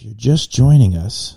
[0.00, 1.36] If you're just joining us,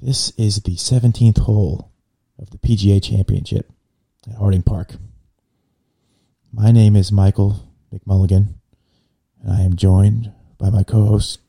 [0.00, 1.92] this is the 17th hole
[2.38, 3.70] of the PGA Championship
[4.26, 4.94] at Harding Park.
[6.50, 8.54] My name is Michael McMulligan,
[9.42, 11.40] and I am joined by my co host,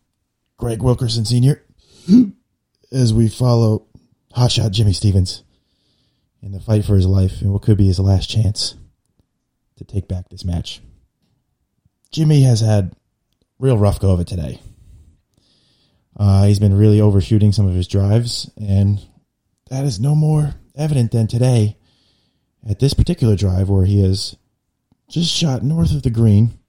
[0.57, 1.63] Greg Wilkerson Sr.,
[2.91, 3.85] as we follow
[4.35, 5.43] hotshot Jimmy Stevens
[6.43, 8.75] in the fight for his life and what could be his last chance
[9.77, 10.81] to take back this match.
[12.11, 12.97] Jimmy has had
[13.59, 14.59] real rough go of it today.
[16.21, 19.03] Uh, he's been really overshooting some of his drives, and
[19.71, 21.75] that is no more evident than today
[22.69, 24.35] at this particular drive where he has
[25.09, 26.59] just shot north of the green,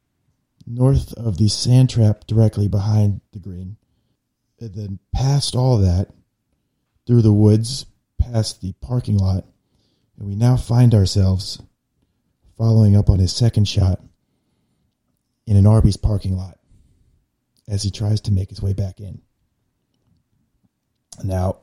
[0.67, 3.77] north of the sand trap directly behind the green,
[4.59, 6.09] and then past all that,
[7.07, 7.85] through the woods,
[8.17, 9.45] past the parking lot,
[10.17, 11.61] and we now find ourselves
[12.57, 14.01] following up on his second shot
[15.47, 16.59] in an Arby's parking lot
[17.69, 19.21] as he tries to make his way back in.
[21.23, 21.59] Now,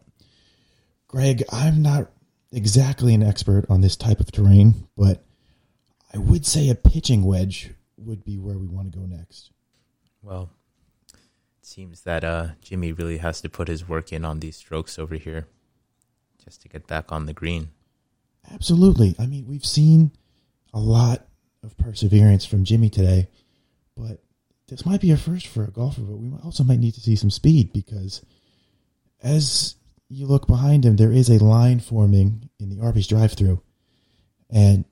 [1.07, 2.11] Greg, I'm not
[2.51, 5.23] exactly an expert on this type of terrain, but
[6.13, 9.51] I would say a pitching wedge would be where we want to go next.
[10.21, 10.49] Well,
[11.13, 14.97] it seems that uh, Jimmy really has to put his work in on these strokes
[14.97, 15.47] over here
[16.43, 17.69] just to get back on the green.
[18.51, 19.15] Absolutely.
[19.19, 20.11] I mean, we've seen
[20.73, 21.27] a lot
[21.63, 23.29] of perseverance from Jimmy today,
[23.95, 24.23] but
[24.67, 27.15] this might be a first for a golfer, but we also might need to see
[27.15, 28.23] some speed because
[29.21, 29.75] as
[30.09, 33.61] you look behind him, there is a line forming in the Arby's drive through.
[34.49, 34.85] And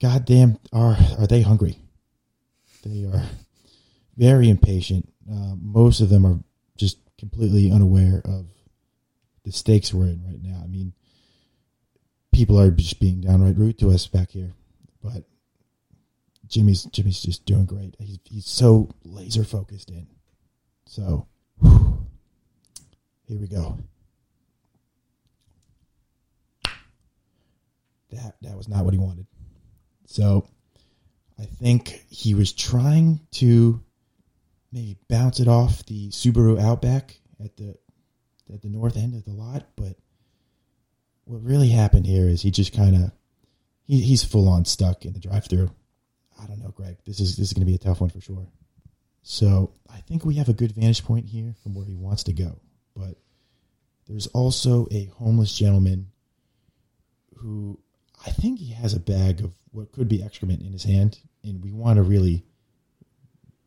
[0.00, 1.78] goddamn, are, are they hungry?
[2.84, 3.22] They are
[4.16, 5.12] very impatient.
[5.30, 6.40] Uh, most of them are
[6.76, 8.46] just completely unaware of
[9.44, 10.60] the stakes we're in right now.
[10.62, 10.92] I mean,
[12.32, 14.52] people are just being downright rude to us back here,
[15.02, 15.24] but
[16.46, 17.94] Jimmy's Jimmy's just doing great.
[17.98, 20.08] He's he's so laser focused in.
[20.86, 21.28] So
[23.30, 23.78] here we go.
[28.10, 29.26] That that was not what he wanted.
[30.06, 30.48] So
[31.38, 33.80] I think he was trying to
[34.72, 37.76] maybe bounce it off the Subaru Outback at the
[38.52, 39.96] at the north end of the lot, but
[41.24, 43.12] what really happened here is he just kind of
[43.84, 45.70] he, he's full on stuck in the drive through.
[46.42, 46.96] I don't know, Greg.
[47.06, 48.48] This is this is going to be a tough one for sure.
[49.22, 52.32] So I think we have a good vantage point here from where he wants to
[52.32, 52.58] go,
[52.96, 53.14] but
[54.10, 56.08] there's also a homeless gentleman
[57.36, 57.78] who
[58.26, 61.62] I think he has a bag of what could be excrement in his hand, and
[61.62, 62.44] we want to really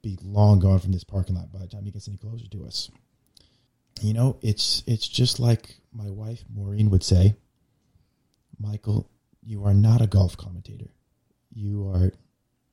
[0.01, 2.65] be long gone from this parking lot by the time he gets any closer to
[2.65, 2.91] us.
[4.01, 7.37] You know, it's it's just like my wife Maureen would say,
[8.59, 9.09] Michael,
[9.41, 10.91] you are not a golf commentator.
[11.53, 12.11] You are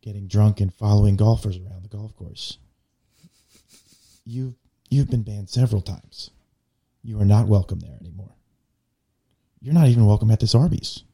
[0.03, 2.59] getting drunk and following golfers around the golf course.
[4.25, 4.55] You've
[4.91, 6.33] you've been banned several times.
[7.03, 8.35] You are not welcome there anymore.
[9.61, 11.05] You're not even welcome at this Arby's.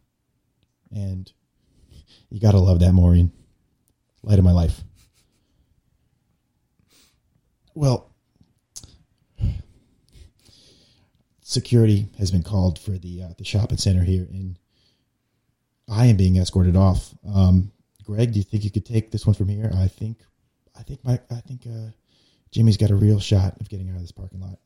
[0.90, 1.30] And
[2.30, 3.32] you gotta love that, Maureen.
[4.22, 4.82] Light of my life.
[7.74, 8.14] Well,
[11.42, 14.58] security has been called for the uh, the shopping center here, and
[15.88, 17.14] I am being escorted off.
[17.32, 17.70] Um,
[18.04, 19.70] Greg, do you think you could take this one from here?
[19.74, 20.18] I think,
[20.78, 21.90] I think my, I think uh,
[22.50, 24.58] Jimmy's got a real shot of getting out of this parking lot.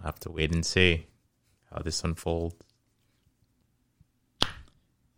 [0.00, 1.06] I'll have to wait and see
[1.72, 2.56] how this unfolds.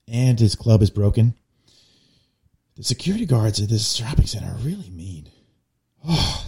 [0.08, 1.34] And his club is broken.
[2.76, 5.28] The security guards at this shopping center are really mean.
[6.06, 6.46] Oh,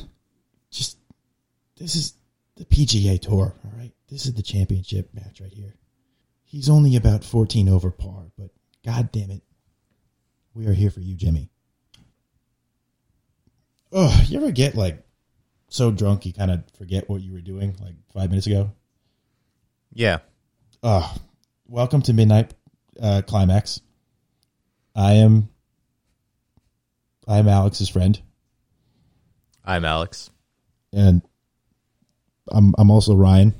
[0.70, 0.98] just
[1.76, 2.14] this is
[2.56, 3.92] the PGA Tour, all right?
[4.08, 5.74] This is the championship match right here.
[6.44, 8.50] He's only about 14 over par, but
[8.84, 9.42] god damn it.
[10.54, 11.50] We are here for you, Jimmy.
[13.92, 15.02] Oh, you ever get like
[15.72, 18.70] so drunk you kind of forget what you were doing like five minutes ago?
[19.92, 20.18] Yeah.
[20.82, 21.14] Oh,
[21.66, 22.52] welcome to Midnight
[23.00, 23.80] uh, Climax.
[24.94, 25.48] I am
[27.26, 28.20] I am Alex's friend,
[29.64, 30.28] I'm Alex.
[30.92, 31.22] and
[32.50, 33.54] I'm I'm also Ryan.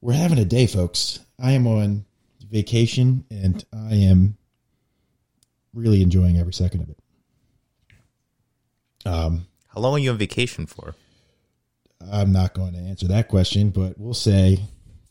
[0.00, 1.20] We're having a day, folks.
[1.38, 2.06] I am on
[2.50, 4.36] vacation, and I am
[5.74, 6.98] really enjoying every second of it.
[9.04, 10.94] Um, How long are you on vacation for?
[12.10, 14.60] I'm not going to answer that question, but we'll say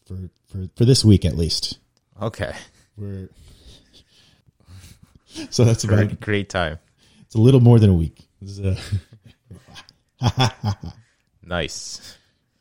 [0.05, 0.17] for
[0.47, 1.77] for for this week at least.
[2.21, 2.53] Okay.
[2.97, 3.29] We're
[5.49, 6.79] so that's about Great, great time.
[7.21, 8.27] it's a little more than a week.
[8.63, 8.77] A,
[11.43, 12.17] Nice.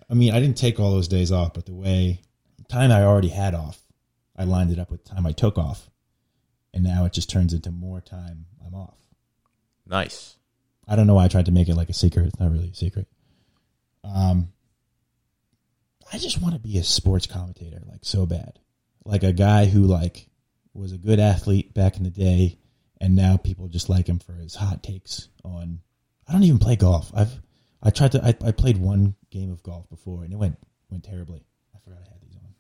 [0.09, 2.23] I mean, I didn't take all those days off, but the way
[2.69, 3.81] time I already had off,
[4.37, 5.91] I lined it up with time I took off,
[6.75, 8.97] and now it just turns into more time I'm off.
[9.87, 10.37] Nice.
[10.89, 12.27] I don't know why I tried to make it like a secret.
[12.27, 13.07] It's not really a secret.
[14.05, 14.53] Um,
[16.13, 18.59] I just want to be a sports commentator, like so bad,
[19.05, 20.29] like a guy who like
[20.75, 22.59] was a good athlete back in the day,
[23.01, 25.81] and now people just like him for his hot takes on.
[26.29, 27.11] I don't even play golf.
[27.15, 27.41] I've
[27.83, 28.25] I tried to.
[28.25, 30.59] I, I played one game of golf before, and it went
[30.91, 31.45] went terribly.
[31.75, 32.51] I forgot I had these on.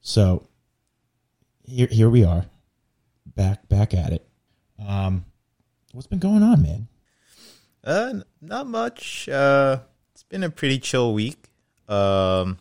[0.00, 0.48] So
[1.64, 2.44] here here we are,
[3.24, 4.26] back back at it.
[4.84, 5.24] Um,
[5.92, 6.88] what's been going on, man?
[7.84, 9.28] Uh, not much.
[9.28, 9.78] Uh,
[10.14, 11.48] it's been a pretty chill week.
[11.88, 12.58] Um,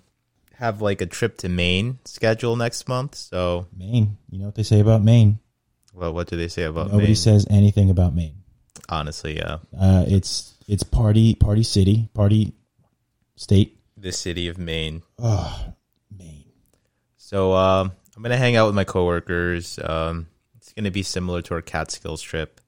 [0.56, 3.16] have like a trip to Maine scheduled next month.
[3.16, 4.18] So, Maine.
[4.30, 5.40] You know what they say about Maine?
[5.94, 7.16] well, what do they say about Nobody Maine?
[7.16, 8.36] says anything about Maine.
[8.90, 12.54] Honestly, yeah, Uh, it's it's party party city party
[13.36, 13.78] state.
[13.98, 15.04] the city of Maine.
[15.20, 15.74] Oh,
[16.18, 16.46] Maine.
[17.18, 19.78] So, um, I'm gonna hang out with my coworkers.
[19.80, 22.61] Um, it's gonna be similar to our Catskills trip,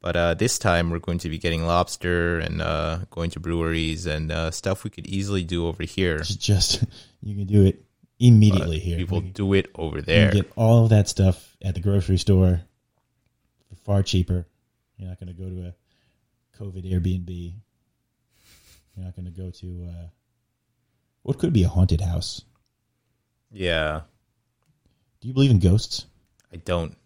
[0.00, 4.06] but uh, this time we're going to be getting lobster and uh, going to breweries
[4.06, 6.16] and uh, stuff we could easily do over here.
[6.16, 6.84] It's just
[7.22, 7.84] you can do it
[8.18, 8.96] immediately But here.
[8.98, 10.30] We will do it over can there.
[10.32, 12.60] get all of that stuff at the grocery store
[13.68, 14.46] for far cheaper.
[14.96, 15.74] You're not going to go to a
[16.62, 17.54] COVID Airbnb.
[18.94, 20.06] You're not going to go to uh,
[21.22, 22.42] what could be a haunted house.
[23.52, 24.02] Yeah,
[25.20, 26.06] Do you believe in ghosts?
[26.52, 26.96] I don't,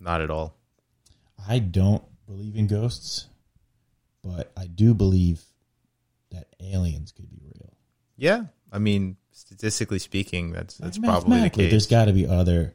[0.00, 0.56] not at all.
[1.48, 3.28] I don't believe in ghosts,
[4.22, 5.42] but I do believe
[6.30, 7.72] that aliens could be real.
[8.16, 11.70] Yeah, I mean, statistically speaking, that's that's Like, probably the case.
[11.70, 12.74] There's got to be other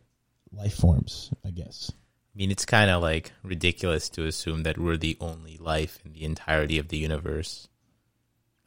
[0.52, 1.92] life forms, I guess.
[2.34, 6.14] I mean, it's kind of like ridiculous to assume that we're the only life in
[6.14, 7.68] the entirety of the universe.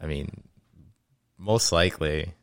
[0.01, 0.43] I mean,
[1.39, 2.35] most likely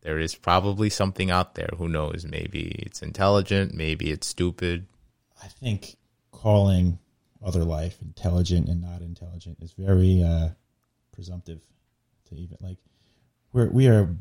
[0.00, 1.70] there is probably something out there.
[1.76, 2.26] Who knows?
[2.28, 4.86] Maybe it's intelligent, maybe it's stupid.
[5.42, 5.96] I think
[6.32, 6.98] calling
[7.44, 10.48] other life intelligent and not intelligent is very uh,
[11.12, 11.60] presumptive
[12.28, 12.78] to even like
[13.52, 14.14] we're we are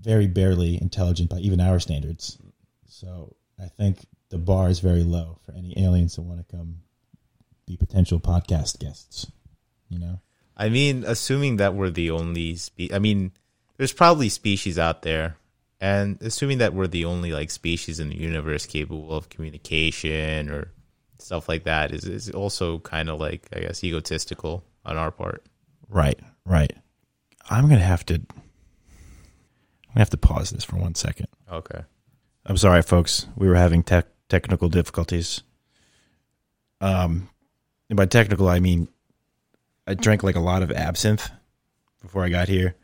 [0.00, 2.38] very barely intelligent by even our standards.
[2.88, 3.98] So I think
[4.30, 6.76] the bar is very low for any aliens that want to come
[7.66, 9.30] be potential podcast guests.
[9.88, 10.20] You know,
[10.56, 13.32] I mean, assuming that we're the only species, I mean,
[13.76, 15.36] there's probably species out there.
[15.82, 20.72] And assuming that we're the only like species in the universe capable of communication or
[21.22, 25.44] stuff like that is is also kind of like I guess egotistical on our part.
[25.88, 26.72] right, right.
[27.48, 28.14] I'm gonna have to.
[28.14, 31.26] I'm gonna have to pause this for one second.
[31.50, 31.80] Okay.
[32.46, 33.26] I'm sorry, folks.
[33.36, 35.42] We were having tech technical difficulties.
[36.80, 37.28] Um,
[37.88, 38.88] and by technical, I mean
[39.86, 41.30] I drank like a lot of absinthe
[42.00, 42.76] before I got here,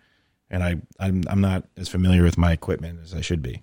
[0.50, 3.62] and I I'm I'm not as familiar with my equipment as I should be.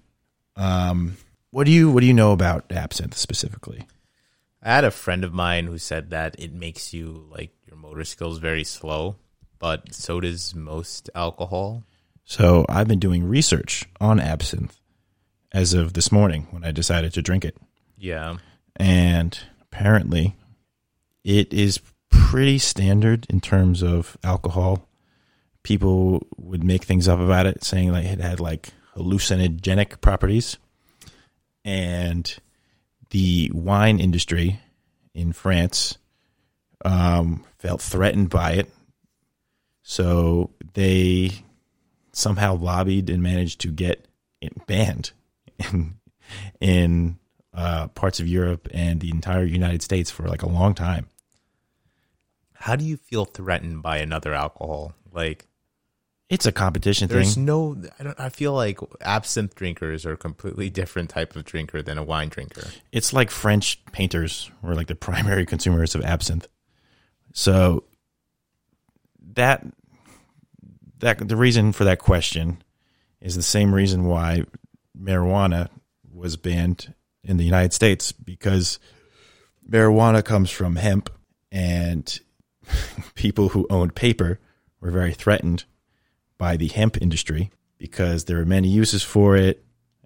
[0.56, 1.18] Um,
[1.52, 3.86] what do you what do you know about absinthe specifically?
[4.64, 8.06] I had a friend of mine who said that it makes you like your motor
[8.06, 9.18] skills very slow,
[9.60, 11.84] but so does most alcohol.
[12.24, 14.80] So I've been doing research on absinthe
[15.52, 17.58] as of this morning when I decided to drink it.
[17.98, 18.38] Yeah.
[18.76, 20.36] and apparently
[21.24, 24.88] it is pretty standard in terms of alcohol.
[25.64, 30.58] People would make things up about it, saying like it had like hallucinogenic properties,
[31.64, 32.38] and
[33.14, 34.60] the wine industry
[35.14, 36.00] in France
[36.84, 38.72] um, felt threatened by it,
[39.84, 41.30] so they
[42.12, 44.08] somehow lobbied and managed to get
[44.42, 45.12] it banned
[45.60, 45.96] in
[46.60, 47.20] in
[47.54, 51.08] uh, parts of Europe and the entire United States for like a long time.
[52.54, 54.96] How do you feel threatened by another alcohol?
[55.12, 55.46] Like
[56.34, 57.18] It's a competition thing.
[57.18, 57.46] there's thing.
[57.46, 61.84] no I don't I feel like absinthe drinkers are a completely different type of drinker
[61.84, 62.68] than a wine drinker.
[62.92, 66.48] It's like French painters were like the primary consumers of absinthe.
[67.34, 67.84] So
[69.34, 69.64] that
[71.00, 72.64] that the reason for that question
[73.22, 74.44] is the same reason why
[75.00, 75.70] marijuana
[76.12, 78.80] was banned in the United States because
[79.70, 81.12] marijuana comes from hemp
[81.52, 82.20] and
[83.16, 84.40] people who owned paper
[84.82, 85.66] were very threatened
[86.38, 89.64] by the hemp industry because there are many uses for it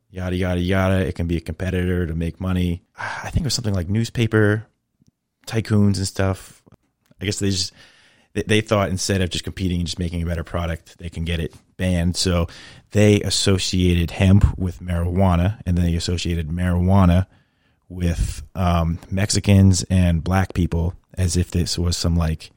[0.09, 1.05] yada yada yada.
[1.05, 2.83] It can be a competitor to make money.
[2.97, 4.65] I think it was something like newspaper
[5.45, 6.61] tycoons and stuff.
[7.21, 7.73] I guess they just
[8.33, 11.39] they, thought instead of just competing and just making a better product they can get
[11.39, 12.15] it banned.
[12.15, 12.47] So
[12.91, 17.25] they associated hemp with marijuana and then they associated marijuana
[17.89, 22.51] with um, mexicans and black people as if this was some like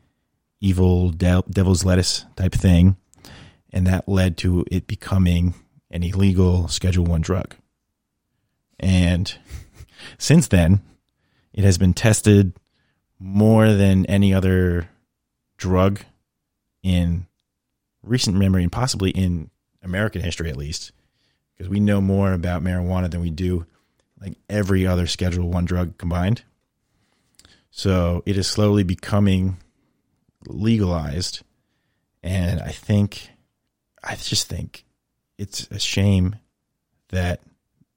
[0.61, 2.97] evil de- devil's lettuce type thing
[3.73, 5.55] and that led to it becoming
[5.91, 7.55] an illegal Schedule One drug.
[8.79, 9.33] And
[10.19, 10.81] since then,
[11.53, 12.53] it has been tested
[13.19, 14.89] more than any other
[15.57, 16.01] drug
[16.83, 17.27] in
[18.03, 19.51] recent memory and possibly in
[19.83, 20.93] American history at least,
[21.55, 23.67] because we know more about marijuana than we do
[24.21, 26.43] like every other Schedule One drug combined.
[27.71, 29.59] So it is slowly becoming
[30.47, 31.43] legalized,
[32.23, 33.31] and I think,
[34.03, 34.85] I just think,
[35.39, 36.37] it's a shame
[37.11, 37.41] that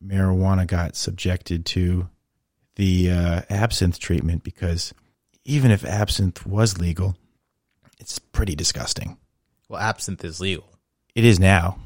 [0.05, 2.09] marijuana got subjected to
[2.75, 4.93] the uh, absinthe treatment because
[5.45, 7.15] even if absinthe was legal,
[7.99, 9.17] it's pretty disgusting.
[9.69, 10.67] Well, absinthe is legal.
[11.15, 11.77] It is now.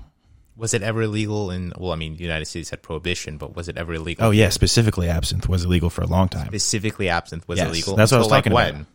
[0.55, 1.71] Was it ever illegal in?
[1.77, 4.25] Well, I mean, the United States had prohibition, but was it ever illegal?
[4.25, 6.47] Oh yeah, specifically absinthe was illegal for a long time.
[6.47, 7.95] specifically absinthe was Yes, illegal.
[7.95, 8.85] that's what I was like, talking about.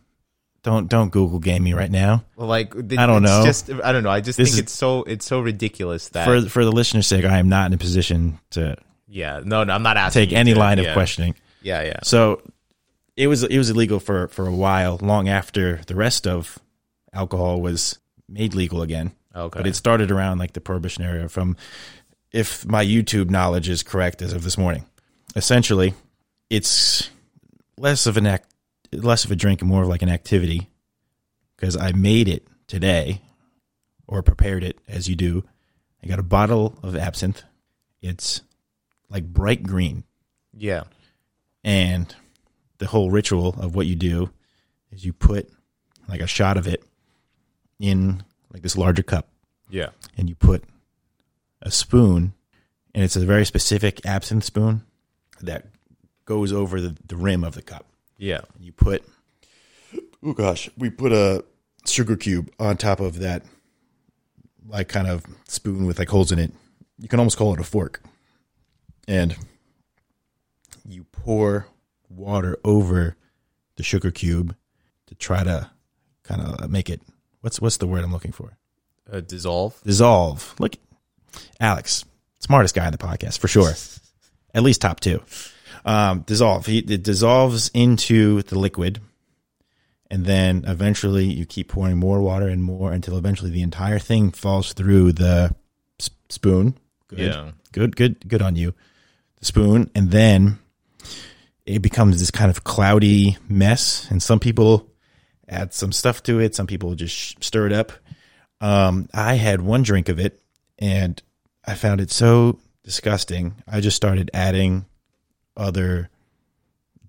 [0.63, 2.23] Don't don't Google game me right now.
[2.37, 3.43] Well, like I don't it's know.
[3.45, 4.09] Just I don't know.
[4.09, 7.05] I just This think is- it's so it's so ridiculous that For for the listener's
[7.07, 8.77] sake, I am not in a position to
[9.07, 9.41] yeah.
[9.43, 10.27] No, no, I'm not asking.
[10.29, 11.35] take any to- line of questioning.
[11.61, 11.99] Yeah, yeah.
[12.03, 12.41] So
[13.17, 16.57] it was it was illegal for for a while, long after the rest of
[17.11, 19.11] alcohol was made legal again.
[19.35, 19.59] Okay.
[19.59, 21.57] But it started around like the prohibition era from
[22.31, 24.85] if my YouTube knowledge is correct as of this morning.
[25.35, 25.93] Essentially,
[26.49, 27.09] it's
[27.77, 28.47] less of an act
[28.93, 30.69] less of a drink and more of like an activity
[31.55, 33.21] because I made it today
[34.07, 35.43] or prepared it as you do.
[36.03, 37.43] I got a bottle of absinthe.
[38.01, 38.41] It's
[39.09, 40.03] like bright green
[40.57, 40.83] yeah.
[41.63, 42.13] and
[42.79, 44.29] the whole ritual of what you do
[44.91, 45.49] is you put
[46.09, 46.83] like a shot of it
[47.79, 49.29] in like this larger cup
[49.69, 49.89] Yeah.
[50.17, 50.63] and you put
[51.61, 52.33] a spoon
[52.93, 54.83] and it's a very specific absinthe spoon
[55.41, 55.65] that
[56.25, 57.85] goes over the, the rim of the cup
[58.17, 58.41] Yeah.
[58.59, 59.03] you put
[60.23, 61.43] oh gosh we put a
[61.85, 63.43] sugar cube on top of that
[64.67, 66.51] like kind of spoon with like holes in it.
[66.97, 68.01] You can almost call it a fork.
[69.07, 69.35] And
[70.87, 71.67] you pour
[72.09, 73.15] water over
[73.75, 74.55] the sugar cube
[75.07, 75.69] to try to
[76.23, 77.01] kind of make it
[77.41, 78.57] what's what's the word i'm looking for?
[79.11, 79.81] Uh, dissolve.
[79.83, 80.55] dissolve.
[80.59, 80.75] Look
[81.59, 82.05] alex
[82.39, 83.73] smartest guy in the podcast for sure.
[84.53, 85.21] At least top two
[85.85, 86.67] um, dissolve.
[86.69, 88.99] It dissolves into the liquid
[90.13, 94.29] and then eventually you keep pouring more water and more until eventually the entire thing
[94.29, 95.55] falls through the
[95.99, 96.77] s- spoon.
[97.07, 97.17] Good.
[97.19, 97.51] Yeah.
[97.71, 98.75] good good good on you.
[99.39, 100.59] The spoon and then
[101.65, 104.87] it becomes this kind of cloudy mess and some people
[105.49, 106.53] add some stuff to it.
[106.53, 107.91] Some people just sh- stir it up.
[108.61, 110.39] Um, i had one drink of it
[110.77, 111.19] and
[111.65, 113.55] i found it so disgusting.
[113.67, 114.85] I just started adding
[115.57, 116.09] other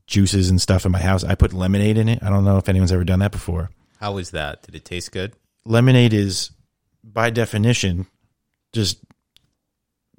[0.06, 2.68] juices and stuff in my house i put lemonade in it i don't know if
[2.68, 3.70] anyone's ever done that before
[4.00, 4.62] How was that?
[4.62, 5.32] Did it taste good?
[5.64, 6.50] lemonade is
[7.02, 8.06] by definition
[8.72, 8.98] just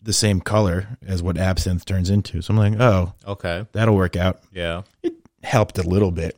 [0.02, 3.66] the same color as what absinthe turns into so i'm like oh Okay.
[3.74, 4.84] that'll work out Yeah.
[5.04, 5.14] it
[5.44, 6.36] helped a little bit,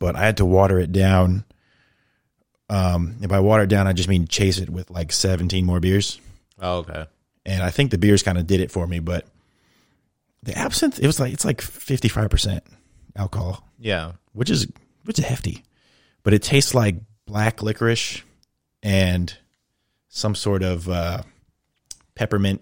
[0.00, 1.44] but I had to water it down.
[2.68, 5.78] Um, if I water it down, I just mean chase it with like 17 more
[5.78, 6.20] beers.
[6.60, 7.06] Oh, okay.
[7.46, 9.24] And I think the beers kind of did it for me, but
[10.42, 12.60] the absinthe, it was like, it's like 55%
[13.16, 14.12] alcohol, Yeah.
[14.32, 14.66] which is,
[15.04, 15.62] which is hefty,
[16.22, 16.96] but it tastes like
[17.26, 18.22] black licorice
[18.82, 19.32] and
[20.08, 21.22] some sort of, uh,
[22.14, 22.60] peppermint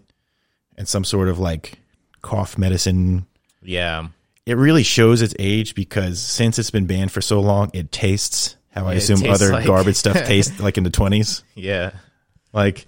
[0.76, 1.78] and some sort of like
[2.22, 3.26] cough medicine
[3.62, 4.08] Yeah.
[4.46, 8.56] it really shows its age because since it's been banned for so long, it tastes
[8.70, 11.42] how I Yeah, it assume other like- garbage stuff tastes like in the twenties.
[11.54, 11.92] Yeah.
[12.52, 12.86] Like,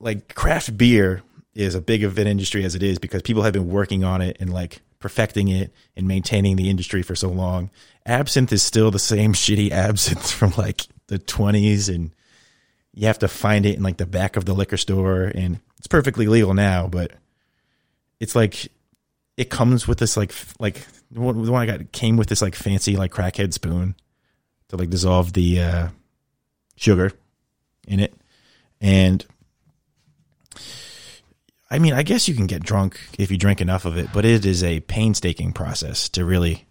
[0.00, 1.22] like craft beer
[1.56, 4.20] is a big of an industry as it is because people have been working on
[4.20, 7.70] it and like perfecting it and maintaining the industry for so long.
[8.04, 12.14] Absinthe is still the same shitty absinthe from like the twenties and
[12.92, 15.86] you have to find it in like the back of the liquor store and it's
[15.86, 17.12] perfectly legal now, but
[18.20, 18.68] it's like
[19.36, 22.42] it comes with this like like the one the one I got came with this
[22.42, 23.94] like fancy like crackhead spoon
[24.68, 25.88] to like dissolve the uh,
[26.76, 27.12] sugar
[27.86, 28.14] in it,
[28.80, 29.24] and
[31.70, 34.24] I mean I guess you can get drunk if you drink enough of it, but
[34.24, 36.66] it is a painstaking process to really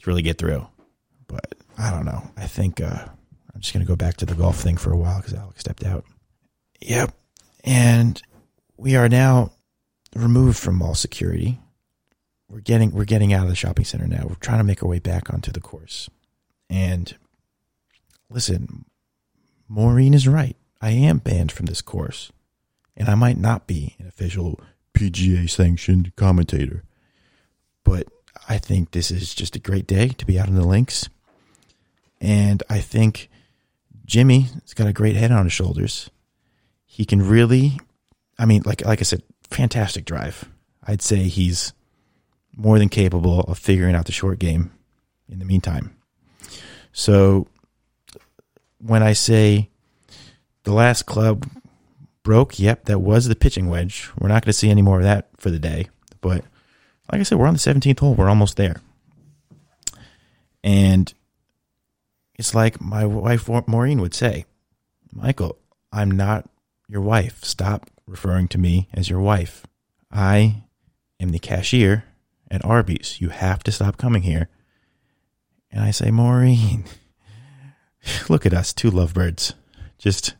[0.00, 0.66] to really get through.
[1.26, 2.30] But I don't know.
[2.36, 3.06] I think uh,
[3.54, 5.84] I'm just gonna go back to the golf thing for a while because Alex stepped
[5.84, 6.04] out.
[6.80, 7.14] Yep,
[7.64, 8.20] and
[8.76, 9.52] we are now
[10.14, 11.60] removed from mall security
[12.48, 14.24] we're getting we're getting out of the shopping center now.
[14.28, 16.08] We're trying to make our way back onto the course.
[16.70, 17.14] And
[18.30, 18.84] listen,
[19.68, 20.56] Maureen is right.
[20.80, 22.30] I am banned from this course.
[22.96, 24.60] And I might not be an official
[24.94, 26.84] PGA sanctioned commentator.
[27.84, 28.06] But
[28.48, 31.08] I think this is just a great day to be out on the links.
[32.20, 33.28] And I think
[34.06, 36.10] Jimmy has got a great head on his shoulders.
[36.86, 37.78] He can really
[38.38, 40.48] I mean, like like I said, fantastic drive.
[40.82, 41.72] I'd say he's
[42.56, 44.72] more than capable of figuring out the short game
[45.28, 45.96] in the meantime.
[46.92, 47.48] So
[48.78, 49.68] when I say
[50.64, 51.46] the last club
[52.26, 54.10] broke, yep, that was the pitching wedge.
[54.18, 55.90] We're not going to see any more of that for the day.
[56.20, 56.44] But
[57.10, 58.16] like I said, we're on the 17th hole.
[58.16, 58.82] We're almost there.
[60.64, 61.14] And
[62.34, 64.44] it's like my wife Maureen would say,
[65.12, 65.56] Michael,
[65.92, 66.50] I'm not
[66.88, 67.44] your wife.
[67.44, 69.64] Stop referring to me as your wife.
[70.10, 70.64] I
[71.20, 72.06] am the cashier
[72.50, 73.20] at Arby's.
[73.20, 74.48] You have to stop coming here.
[75.70, 76.86] And I say, Maureen,
[78.28, 79.54] look at us, two lovebirds,
[79.96, 80.34] just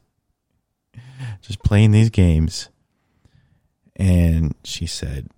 [1.46, 2.68] just playing these games.
[3.94, 5.28] And she said,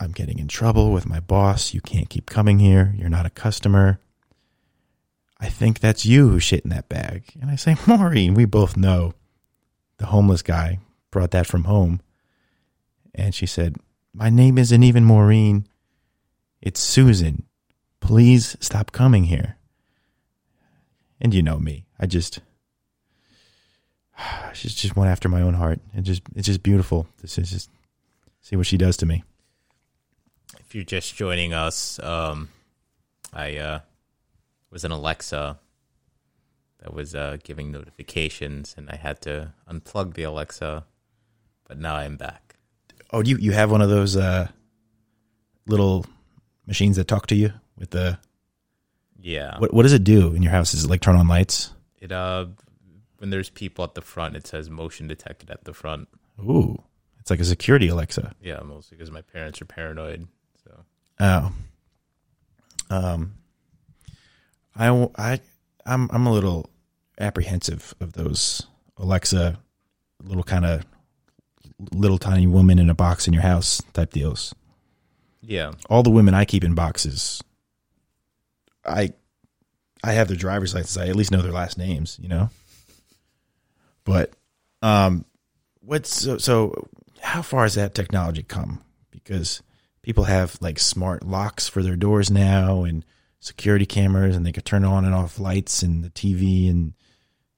[0.00, 1.74] I'm getting in trouble with my boss.
[1.74, 2.94] You can't keep coming here.
[2.96, 4.00] You're not a customer.
[5.40, 7.24] I think that's you who shit in that bag.
[7.40, 9.14] And I say, Maureen, we both know
[9.98, 10.78] the homeless guy
[11.10, 12.00] brought that from home.
[13.14, 13.76] And she said,
[14.14, 15.66] My name isn't even Maureen.
[16.60, 17.44] It's Susan.
[18.00, 19.56] Please stop coming here.
[21.20, 21.86] And you know me.
[21.98, 22.40] I just
[24.54, 25.80] she's just one after my own heart.
[25.94, 27.06] It just it's just beautiful.
[27.22, 27.70] This is just
[28.40, 29.24] see what she does to me.
[30.58, 32.48] If you're just joining us, um
[33.32, 33.80] I uh
[34.70, 35.58] was an Alexa
[36.80, 40.84] that was uh giving notifications and I had to unplug the Alexa,
[41.66, 42.56] but now I'm back.
[43.12, 44.48] Oh, you you have one of those uh
[45.66, 46.04] little
[46.66, 48.18] machines that talk to you with the
[49.20, 49.58] Yeah.
[49.58, 50.74] what what does it do in your house?
[50.74, 51.72] Is it like turn on lights?
[52.00, 52.46] It uh
[53.18, 56.08] when there's people at the front it says motion detected at the front.
[56.40, 56.82] Ooh.
[57.20, 58.32] It's like a security Alexa.
[58.40, 60.28] Yeah, mostly because my parents are paranoid.
[60.64, 60.84] So
[61.20, 61.52] Oh.
[62.90, 63.34] Um
[64.76, 65.40] I I
[65.84, 66.70] I'm I'm a little
[67.20, 69.58] apprehensive of those Alexa
[70.22, 70.84] little kind of
[71.92, 74.54] little tiny woman in a box in your house type deals.
[75.42, 75.72] yeah.
[75.88, 77.42] all the women I keep in boxes,
[78.84, 79.12] I
[80.02, 80.96] I have their driver's license.
[80.96, 82.50] I at least know their last names, you know.
[84.08, 84.32] But
[84.82, 85.24] um,
[85.80, 86.88] what's so, so?
[87.20, 88.82] How far has that technology come?
[89.10, 89.62] Because
[90.02, 93.04] people have like smart locks for their doors now, and
[93.40, 96.70] security cameras, and they can turn on and off lights and the TV.
[96.70, 96.94] And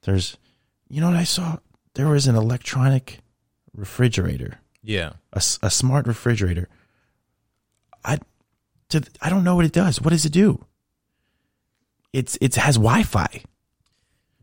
[0.02, 0.36] there's,
[0.88, 1.58] you know, what I saw
[1.94, 3.20] there was an electronic
[3.74, 5.12] refrigerator Yeah.
[5.32, 6.68] a, a smart refrigerator.
[8.04, 8.18] I
[8.88, 10.00] to I don't know what it does.
[10.00, 10.64] What does it do?
[12.12, 13.42] It's it has Wi-Fi.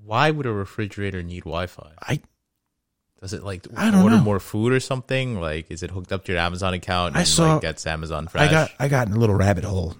[0.07, 1.91] Why would a refrigerator need Wi-Fi?
[2.01, 2.21] I
[3.19, 4.23] Does it like I don't order know.
[4.23, 5.37] more food or something?
[5.41, 8.47] Like, is it hooked up to your Amazon account I saw- like gets Amazon Fresh?
[8.47, 9.97] I got I got in a little rabbit hole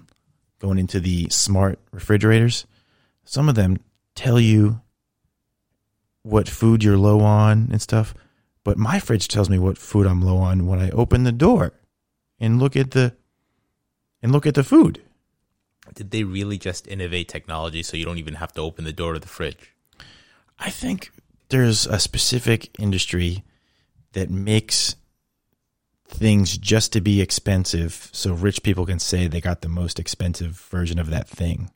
[0.60, 2.66] going into the smart refrigerators.
[3.24, 3.80] Some of them
[4.14, 4.80] tell you
[6.22, 8.14] what food you're low on and stuff,
[8.64, 11.74] but my fridge tells me what food I'm low on when I open the door
[12.40, 13.14] and look at the
[14.22, 15.02] and look at the food.
[15.94, 19.12] Did they really just innovate technology so you don't even have to open the door
[19.12, 19.74] to the fridge?
[20.58, 21.12] I think
[21.48, 23.44] there's a specific industry
[24.12, 24.96] that makes
[26.06, 30.58] things just to be expensive so rich people can say they got the most expensive
[30.70, 31.70] version of that thing.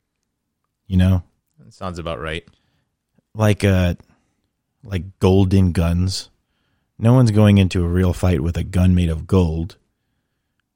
[0.87, 1.23] You know?
[1.59, 2.43] That sounds about right.
[3.35, 3.95] Like uh
[4.83, 6.29] like golden guns.
[6.99, 9.77] No one's going into a real fight with a gun made of gold.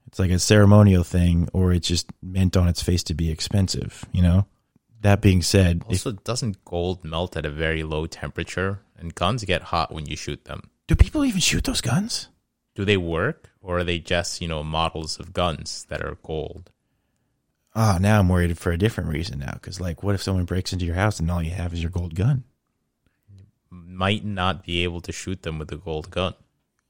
[0.08, 4.06] It's like a ceremonial thing or it's just meant on its face to be expensive,
[4.12, 4.46] you know?
[5.02, 8.82] That being said, if, Also, doesn't gold melt at a very low temperature?
[8.98, 10.70] And guns get hot when you shoot them.
[10.88, 12.30] do people even shoot those guns?
[12.74, 16.72] Do they work, or are they just you know models of guns that are gold?
[17.76, 19.54] Ah, now I'm worried for a different reason now.
[19.54, 21.92] Because, like, what if someone breaks into your house and all you have is your
[21.92, 22.44] gold gun?
[23.70, 26.34] Might not be able to shoot them with a gold gun.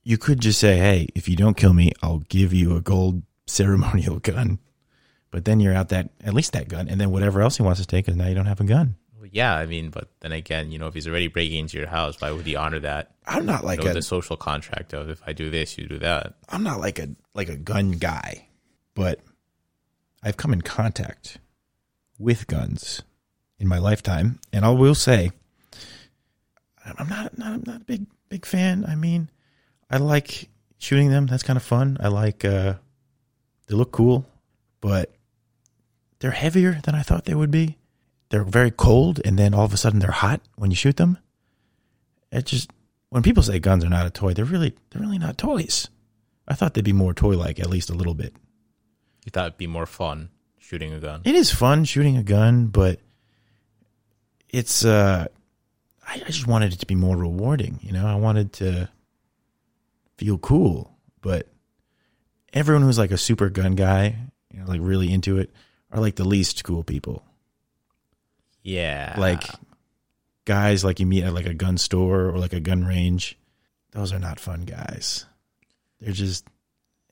[0.03, 3.23] You could just say, "Hey, if you don't kill me, I'll give you a gold
[3.47, 4.59] ceremonial gun."
[5.31, 7.79] But then you're out that at least that gun, and then whatever else he wants
[7.81, 8.95] to take, because now you don't have a gun.
[9.19, 11.87] Well, yeah, I mean, but then again, you know, if he's already breaking into your
[11.87, 13.11] house, why would he honor that?
[13.25, 15.87] I'm not like you know, a the social contract of if I do this, you
[15.87, 16.35] do that.
[16.49, 18.47] I'm not like a like a gun guy,
[18.93, 19.19] but
[20.23, 21.39] I've come in contact
[22.17, 23.01] with guns
[23.59, 25.31] in my lifetime, and I will say
[26.97, 28.85] I'm not not I'm not a big big fan.
[28.87, 29.29] I mean,
[29.89, 31.27] I like shooting them.
[31.27, 31.97] That's kind of fun.
[31.99, 32.75] I like uh
[33.67, 34.25] they look cool,
[34.79, 35.13] but
[36.19, 37.77] they're heavier than I thought they would be.
[38.29, 41.17] They're very cold, and then all of a sudden they're hot when you shoot them.
[42.31, 42.71] It just
[43.09, 45.87] when people say guns are not a toy, they're really they're really not toys.
[46.47, 48.33] I thought they'd be more toy like, at least a little bit.
[49.25, 51.21] You thought it'd be more fun shooting a gun.
[51.25, 52.99] It is fun shooting a gun, but
[54.49, 55.27] it's uh
[56.05, 58.07] I, I just wanted it to be more rewarding, you know.
[58.07, 58.89] I wanted to
[60.17, 61.47] feel cool, but
[62.53, 64.15] everyone who's like a super gun guy,
[64.51, 65.51] you know, like really into it,
[65.91, 67.23] are like the least cool people.
[68.63, 69.43] Yeah, Like
[70.45, 73.37] guys like you meet at like a gun store or like a gun range.
[73.91, 75.25] Those are not fun guys.
[75.99, 76.45] They're just,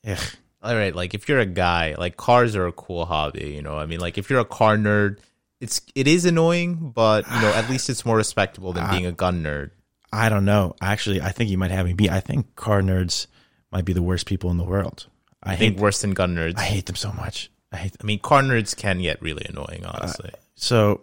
[0.06, 0.18] ugh.
[0.62, 3.78] All right, like if you're a guy, like cars are a cool hobby, you know.
[3.78, 5.18] I mean, like if you're a car nerd,
[5.60, 9.12] it's it is annoying, but you know, at least it's more respectable than being a
[9.12, 9.70] gun nerd.
[10.12, 10.74] I don't know.
[10.80, 12.10] Actually, I think you might have me beat.
[12.10, 13.26] I think car nerds
[13.70, 15.06] might be the worst people in the world.
[15.42, 15.82] I, I think hate.
[15.82, 16.58] worse than gun nerds.
[16.58, 17.50] I I, hate them so much.
[17.76, 18.02] I hate.
[18.04, 20.30] mean, car nerds can get really annoying, uh, honestly.
[20.54, 21.02] So,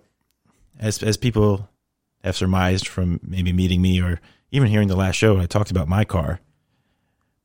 [0.80, 1.70] as as people
[2.24, 4.20] have surmised from maybe meeting me or
[4.52, 6.40] even hearing the last show, I talked about my car.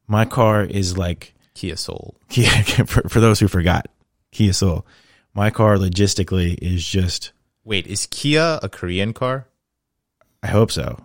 [0.06, 2.16] My car is like Kia Soul.
[2.30, 2.48] Kia.
[2.86, 3.88] For, for those who forgot,
[4.32, 4.86] Kia Soul.
[5.34, 7.32] My car logistically is just.
[7.64, 9.46] Wait, is Kia a Korean car?
[10.42, 10.98] I hope so,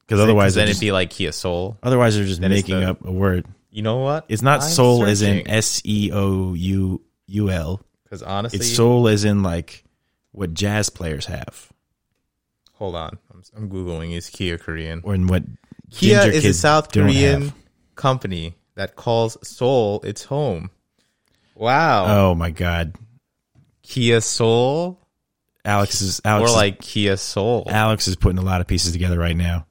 [0.00, 1.76] because otherwise, then they're it'd be like Kia Soul.
[1.82, 3.46] otherwise they're just then making the- up a word.
[3.70, 4.24] You know what?
[4.28, 5.46] It's not I'm soul as in.
[5.48, 7.80] S E O U U L.
[8.04, 9.84] Because honestly, It's soul as in like
[10.32, 11.70] what jazz players have,
[12.74, 14.16] hold on, I'm, I'm googling.
[14.16, 15.00] Is Kia Korean?
[15.04, 15.42] or in what
[15.90, 17.52] Kia is a South Korean
[17.94, 20.70] company that calls Seoul its home.
[21.54, 22.94] Wow, Oh my god,
[23.82, 24.98] Kia Soul,
[25.64, 27.64] Alex is Alex or is- like Kia Soul.
[27.68, 29.66] Alex is putting a lot of pieces together right now,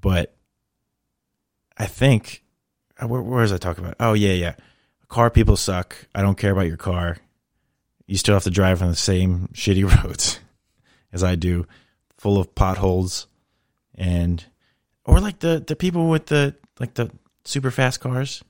[0.00, 0.34] but
[1.78, 2.42] I think
[3.02, 3.96] uh, where, where was I talking about?
[4.00, 4.54] Oh yeah, yeah.
[5.10, 5.96] Car people suck.
[6.14, 7.18] I don't care about your car.
[8.06, 10.38] You still have to drive on the same shitty roads
[11.12, 11.66] as I do,
[12.16, 13.26] full of potholes,
[13.94, 14.42] and
[15.04, 17.10] or like the the people with the like the
[17.44, 18.42] super fast cars.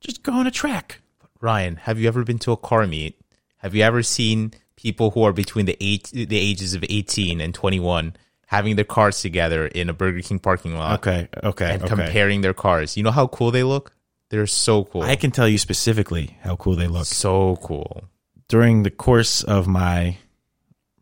[0.00, 1.00] Just go on a track.
[1.40, 3.20] Ryan, have you ever been to a car meet?
[3.58, 7.54] Have you ever seen people who are between the eight the ages of eighteen and
[7.54, 11.82] twenty one having their cars together in a Burger King parking lot Okay, okay, and
[11.82, 11.94] okay.
[11.94, 12.96] comparing their cars?
[12.96, 13.92] You know how cool they look?
[14.30, 15.02] They're so cool.
[15.02, 17.06] I can tell you specifically how cool they look.
[17.06, 18.04] so cool.
[18.48, 20.18] during the course of my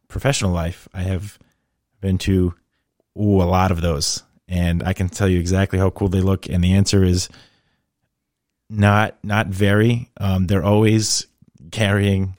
[0.09, 1.39] professional life, I have
[2.01, 2.55] been to
[3.19, 6.49] ooh, a lot of those, and I can tell you exactly how cool they look.
[6.49, 7.29] And the answer is
[8.69, 10.11] not not very.
[10.19, 11.27] Um, they're always
[11.71, 12.37] carrying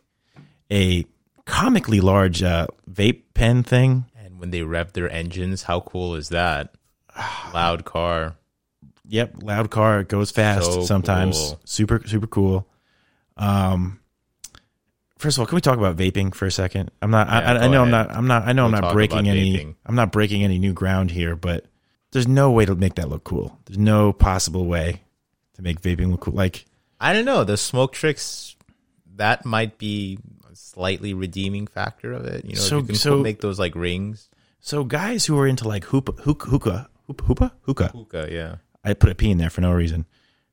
[0.71, 1.05] a
[1.45, 4.05] comically large uh, vape pen thing.
[4.17, 6.73] And when they rev their engines, how cool is that?
[7.53, 8.35] Loud car.
[9.07, 11.37] Yep, loud car it goes fast So sometimes.
[11.37, 11.59] cool.
[11.65, 12.67] Super super cool.
[13.37, 13.99] Um,
[15.17, 16.91] first of all, can we talk about vaping for a second?
[17.01, 17.27] I'm not.
[17.27, 18.11] Yeah, I, I know I'm not.
[18.11, 18.47] I'm not.
[18.47, 19.53] I know We'll I'm not breaking any.
[19.57, 19.75] vaping.
[19.85, 21.65] I'm not breaking any new ground here, but
[22.11, 23.59] there's no way to make that look cool.
[23.65, 25.01] There's no possible way
[25.55, 26.33] to make vaping look cool.
[26.33, 26.65] Like
[26.99, 27.43] I don't know.
[27.43, 28.55] The smoke tricks,
[29.15, 30.17] that might be
[30.51, 32.45] a slightly redeeming factor of it.
[32.45, 34.29] You know, So- you can so- make those like rings.
[34.61, 37.87] so, guys who are into like hookah, hookah, hookah, hookah, hookah, hookah.
[37.89, 38.55] Hookah, yeah.
[38.85, 40.05] I put a P in there for no reason.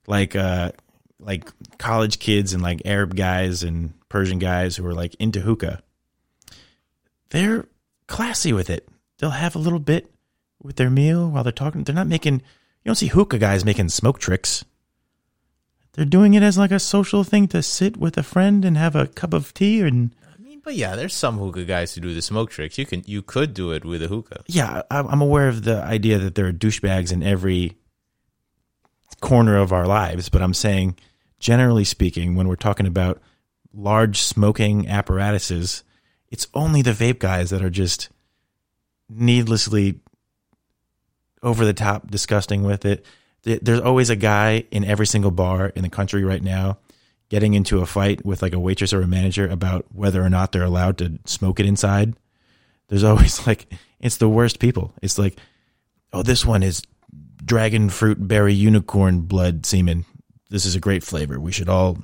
[0.06, 0.72] Like uh
[1.20, 5.82] like college kids and like Arab guys and Persian guys who are like into hookah.
[7.30, 7.66] They're
[8.08, 8.88] classy with it.
[9.18, 10.12] They'll have a little bit
[10.62, 11.84] with their meal while they're talking.
[11.84, 14.64] They're not making you don't see hookah guys making smoke tricks.
[15.92, 18.96] They're doing it as like a social thing to sit with a friend and have
[18.96, 22.14] a cup of tea and I mean, but yeah, there's some hookah guys who do
[22.14, 22.78] the smoke tricks.
[22.78, 24.44] You can, you could do it with a hookah.
[24.46, 27.76] yeah, I'm aware of the idea that there are douchebags in every
[29.22, 30.98] corner of our lives, but I'm saying,
[31.38, 33.22] generally speaking, when we're talking about
[33.72, 35.84] large smoking apparatuses,
[36.30, 38.10] it's only the vape guys that are just
[39.08, 40.00] needlessly
[41.42, 43.06] over the top disgusting with it.
[43.44, 46.78] There's always a guy in every single bar in the country right now
[47.32, 50.52] getting into a fight with like a waitress or a manager about whether or not
[50.52, 52.14] they're allowed to smoke it inside.
[52.88, 54.92] There's always like it's the worst people.
[55.00, 55.38] It's like,
[56.12, 56.82] oh, this one is
[57.44, 60.04] dragon fruit berry unicorn blood semen.
[60.50, 61.40] This is a great flavor.
[61.40, 61.98] We should all.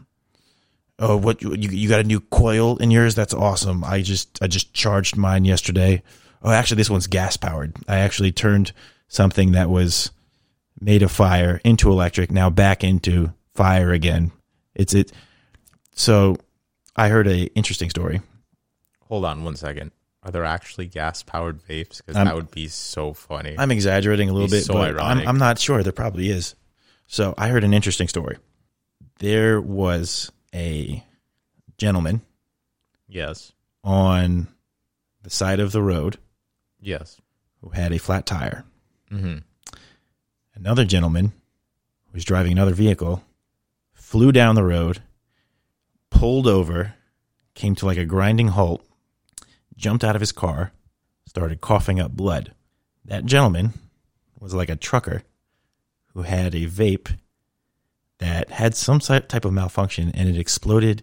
[0.98, 3.14] Oh, what you you got a new coil in yours?
[3.14, 3.84] That's awesome.
[3.84, 6.02] I just I just charged mine yesterday.
[6.42, 7.76] Oh, actually, this one's gas powered.
[7.86, 8.72] I actually turned
[9.08, 10.10] something that was
[10.80, 14.30] made of fire into electric, now back into fire again.
[14.74, 15.12] It's it.
[15.94, 16.36] So,
[16.94, 18.20] I heard a interesting story.
[19.08, 19.90] Hold on one second.
[20.22, 21.98] Are there actually gas powered vapes?
[21.98, 23.54] Because that would be so funny.
[23.56, 25.26] I'm exaggerating a little bit, so but I'm.
[25.26, 25.82] I'm not sure.
[25.82, 26.54] There probably is.
[27.06, 28.36] So I heard an interesting story.
[29.20, 31.02] There was a
[31.78, 32.22] gentleman
[33.08, 33.52] yes.
[33.82, 34.48] on
[35.22, 36.18] the side of the road
[36.80, 37.20] Yes.
[37.60, 38.64] who had a flat tire.
[39.10, 39.38] Mm-hmm.
[40.54, 41.32] Another gentleman
[42.06, 43.22] who was driving another vehicle
[43.92, 45.02] flew down the road,
[46.10, 46.94] pulled over,
[47.54, 48.84] came to like a grinding halt,
[49.78, 50.72] jumped out of his car,
[51.26, 52.52] started coughing up blood.
[53.04, 53.72] That gentleman
[54.38, 55.22] was like a trucker
[56.12, 57.16] who had a vape
[58.18, 61.02] that had some type of malfunction and it exploded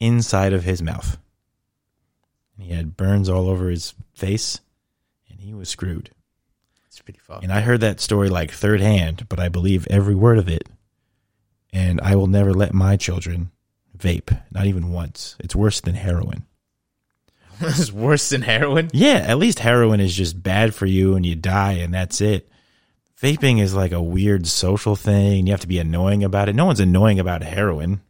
[0.00, 1.18] inside of his mouth.
[2.58, 4.60] He had burns all over his face
[5.28, 6.10] and he was screwed.
[6.86, 7.42] It's pretty fucked.
[7.42, 10.68] And I heard that story like third hand, but I believe every word of it.
[11.72, 13.50] And I will never let my children
[13.98, 15.34] vape, not even once.
[15.40, 16.46] It's worse than heroin.
[17.60, 18.90] it's worse than heroin.
[18.92, 22.48] Yeah, at least heroin is just bad for you and you die and that's it.
[23.20, 25.46] Vaping is like a weird social thing.
[25.46, 26.54] You have to be annoying about it.
[26.54, 28.00] No one's annoying about heroin.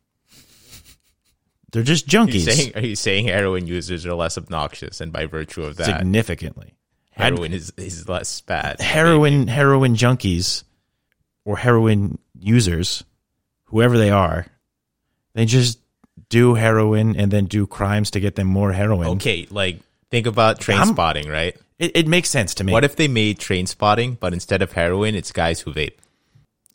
[1.71, 2.45] They're just Are you, junkies.
[2.53, 6.75] saying, are you saying heroin users are less obnoxious, and by virtue of that, significantly.
[7.11, 8.81] heroin is, is less bad?
[8.81, 10.63] heroin heroin junkies
[11.45, 13.03] or heroin users,
[13.65, 14.47] whoever they are,
[15.35, 15.81] they just
[16.35, 19.09] do heroin and then do crimes to get them more heroin.
[19.17, 19.79] Okay, like
[20.11, 21.57] think about train I'm- spotting, right?
[21.79, 22.73] It, it makes sense to me.
[22.73, 25.97] What if they made train spotting, but instead of heroin, it's guys who vape?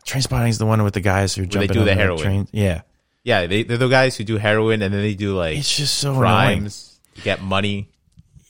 [0.06, 2.19] Train spotting is the one with the guys who jump do the heroin.
[2.22, 2.48] train.
[2.52, 2.82] Yeah,
[3.24, 5.95] Yeah, they, they're the guys who do heroin, and then they do like it's just
[6.00, 6.24] so annoying.
[6.26, 7.88] crimes to get money.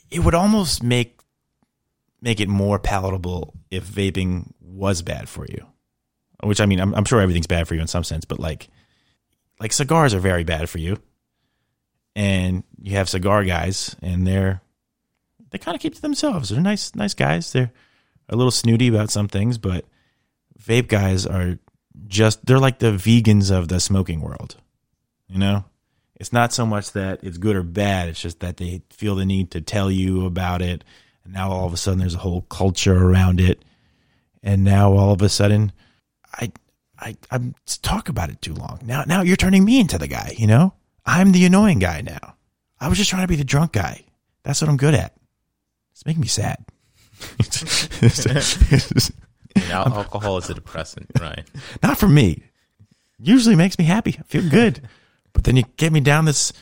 [0.09, 1.19] It would almost make
[2.21, 5.65] make it more palatable if vaping was bad for you.
[6.43, 8.69] Which I mean, I'm, I'm sure everything's bad for you in some sense, but like
[9.59, 10.97] like cigars are very bad for you.
[12.15, 14.61] And you have cigar guys, and they're
[15.51, 16.49] they kind of keep to themselves.
[16.49, 17.51] They're nice, nice guys.
[17.51, 17.71] They're
[18.27, 19.85] a little snooty about some things, but
[20.61, 21.57] vape guys are
[22.07, 24.55] just they're like the vegans of the smoking world.
[25.27, 25.65] You know,
[26.15, 28.09] it's not so much that it's good or bad.
[28.09, 30.83] It's just that they feel the need to tell you about it,
[31.23, 33.63] and now all of a sudden there's a whole culture around it,
[34.43, 35.71] and now all of a sudden,
[36.33, 36.51] I,
[36.99, 38.79] I, I'm talk about it too long.
[38.83, 40.33] Now, now you're turning me into the guy.
[40.37, 40.73] You know,
[41.05, 42.35] I'm the annoying guy now.
[42.79, 44.03] I was just trying to be the drunk guy.
[44.43, 45.15] That's what I'm good at.
[45.91, 46.65] It's making me sad.
[49.71, 51.45] Alcohol is a depressant, right?
[51.83, 52.43] Not for me.
[53.17, 54.15] Usually makes me happy.
[54.17, 54.87] I feel good.
[55.33, 56.53] But then you get me down this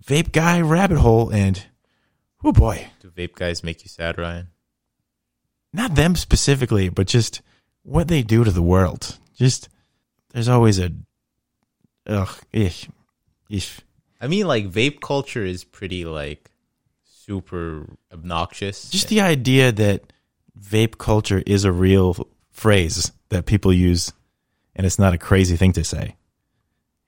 [0.00, 1.66] vape guy rabbit hole and
[2.42, 2.88] oh boy.
[3.00, 4.48] Do vape guys make you sad, Ryan?
[5.72, 7.42] Not them specifically, but just
[7.82, 9.18] what they do to the world.
[9.34, 9.68] Just
[10.36, 10.92] there's always a
[12.06, 12.90] ugh ish.
[13.48, 13.80] Ish.
[14.20, 16.50] I mean, like vape culture is pretty like
[17.02, 18.90] super obnoxious.
[18.90, 20.12] Just the idea that
[20.60, 24.12] vape culture is a real phrase that people use
[24.74, 26.16] and it's not a crazy thing to say.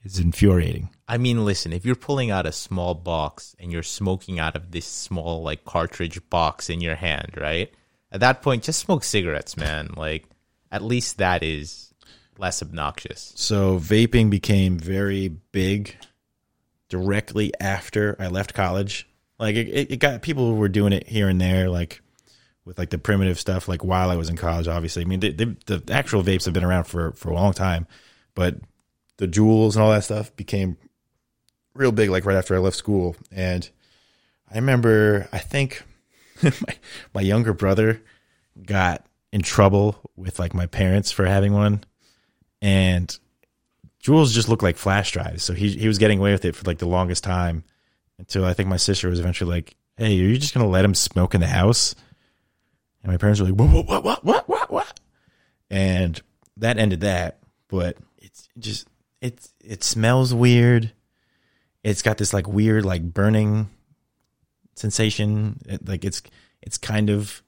[0.05, 0.89] It's infuriating.
[1.07, 4.71] I mean, listen, if you're pulling out a small box and you're smoking out of
[4.71, 7.71] this small like cartridge box in your hand, right?
[8.11, 9.91] At that point, just smoke cigarettes, man.
[9.99, 10.25] Like,
[10.73, 11.88] at least that is
[12.39, 13.33] less obnoxious.
[13.37, 15.97] So vaping became very big
[16.89, 19.09] directly after I left college.
[19.39, 22.01] Like it, it got people were doing it here and there, like
[22.65, 23.69] with like the primitive stuff.
[23.69, 25.03] Like while I was in college, obviously.
[25.03, 27.87] I mean, the actual vapes have been around for for a long time,
[28.35, 28.57] but
[29.19, 30.77] the Juuls and all that stuff became
[31.75, 32.11] real big.
[32.11, 33.69] Like right after I left school, and
[34.51, 35.83] I remember I think
[36.43, 36.75] my
[37.15, 38.03] my younger brother
[38.65, 41.85] got in trouble with like my parents for having one,
[42.61, 43.19] and
[44.03, 45.43] Juuls just looked like flash drives.
[45.43, 47.65] So he he was getting away with it for like the longest time
[48.19, 50.95] until I think my sister was eventually like, "Hey, are you just gonna let him
[50.95, 51.95] smoke in the house?"
[53.03, 53.87] And my parents were like, "What?
[53.87, 54.05] What?
[54.05, 54.25] What?
[54.25, 54.49] What?
[54.49, 54.71] What?
[54.71, 55.01] What?
[55.71, 56.21] And
[56.57, 57.39] that ended that.
[57.69, 58.89] But it's just
[59.21, 60.93] it's it smells weird.
[61.83, 63.69] It's got this like weird like burning
[64.75, 65.61] sensation.
[65.67, 66.23] It, like it's
[66.63, 67.43] it's kind of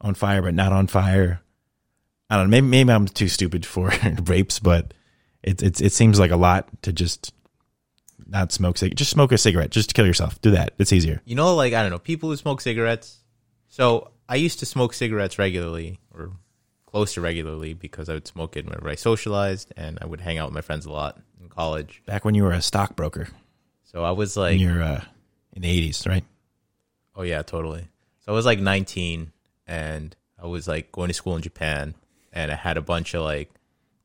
[0.00, 1.40] on fire but not on fire.
[2.30, 2.50] I don't know.
[2.50, 3.92] Maybe maybe I'm too stupid for
[4.24, 4.94] rapes, but
[5.42, 7.32] it it it seems like a lot to just
[8.26, 10.40] not smoke cig- just smoke a cigarette just to kill yourself.
[10.40, 10.72] Do that.
[10.78, 11.20] It's easier.
[11.24, 13.20] You know, like I don't know, people who smoke cigarettes.
[13.68, 16.32] So I used to smoke cigarettes regularly, or
[16.86, 20.38] close to regularly, because I would smoke it whenever I socialized, and I would hang
[20.38, 22.02] out with my friends a lot in college.
[22.06, 23.28] Back when you were a stockbroker
[23.84, 25.04] So I was in like, your uh,
[25.52, 26.24] in the 80s, right?
[27.16, 27.86] oh yeah, totally.
[28.20, 29.32] So I was like 19,
[29.66, 31.94] and I was like going to school in Japan,
[32.34, 33.50] and I had a bunch of like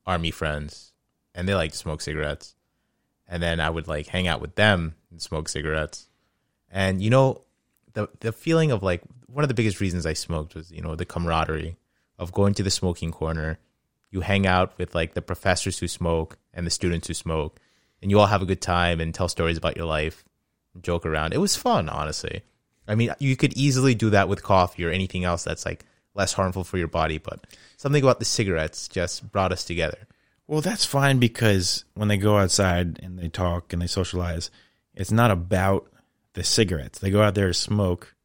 [0.05, 0.93] army friends,
[1.35, 2.55] and they like to smoke cigarettes,
[3.27, 6.07] and then I would like hang out with them and smoke cigarettes,
[6.71, 7.41] and you know,
[7.93, 10.95] the the feeling of like one of the biggest reasons I smoked was you know
[10.95, 11.75] the camaraderie
[12.17, 13.59] of going to the smoking corner.
[14.11, 17.59] You hang out with like the professors who smoke and the students who smoke,
[18.01, 20.23] and you all have a good time and tell stories about your life,
[20.81, 21.33] joke around.
[21.33, 22.43] It was fun, honestly.
[22.87, 25.85] I mean, you could easily do that with coffee or anything else that's like
[26.19, 30.07] less harmful for your body, but something about the cigarettes just brought us together.
[30.47, 34.51] Well, that's fine because when they go outside and they talk and they socialize,
[34.93, 35.87] it's not about
[36.33, 36.99] the cigarettes.
[36.99, 38.15] They go out there to smoke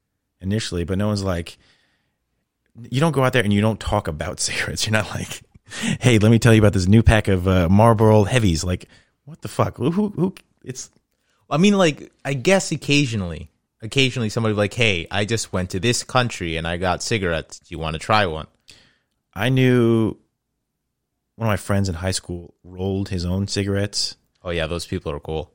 [0.41, 1.57] initially, but no one's like,
[2.91, 4.87] you don't go out there and you don't talk about cigarettes.
[4.87, 5.43] You're not like,
[6.01, 8.65] hey, let me tell you about this new pack of uh, Marlboro Heavies.
[8.65, 8.89] Like,
[9.25, 9.77] what the fuck?
[9.77, 10.91] Who, who, who it's
[11.49, 13.51] I mean, like, I guess occasionally,
[13.85, 17.61] occasionally somebody like, "Hey, I just went to this country and I got cigarettes.
[17.61, 18.47] Do you want to try one?"
[19.35, 20.17] I knew
[21.37, 25.11] one of my friends in high school rolled his own cigarettes, Oh yeah, those people
[25.13, 25.53] are cool.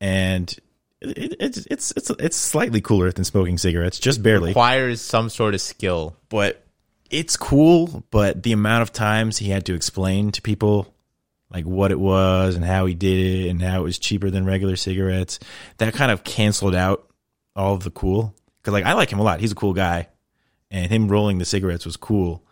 [0.00, 0.54] and
[1.00, 4.50] it, it's it's it's it's slightly cooler than smoking cigarettes, just barely.
[4.50, 6.16] Requires some sort of skill.
[6.28, 6.64] But
[7.10, 8.04] it's cool.
[8.10, 10.92] But the amount of times he had to explain to people
[11.50, 14.44] like what it was and how he did it and how it was cheaper than
[14.44, 15.38] regular cigarettes,
[15.78, 17.07] that kind of canceled out
[17.58, 18.34] all of the cool.
[18.62, 19.40] Because like I like him a lot.
[19.40, 20.08] He's a cool guy,
[20.70, 22.44] and him rolling the cigarettes was cool.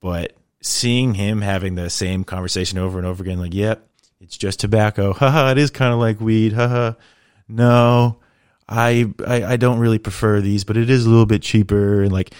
[0.00, 3.88] But seeing him having the same conversation over and over again, like, yep,
[4.20, 5.12] it's just tobacco.
[5.14, 6.52] Haha, it is kind of like weed.
[6.52, 6.92] Haha.
[7.48, 8.20] No,
[8.68, 12.02] I, I I don't really prefer these, but it is a little bit cheaper.
[12.02, 12.32] And like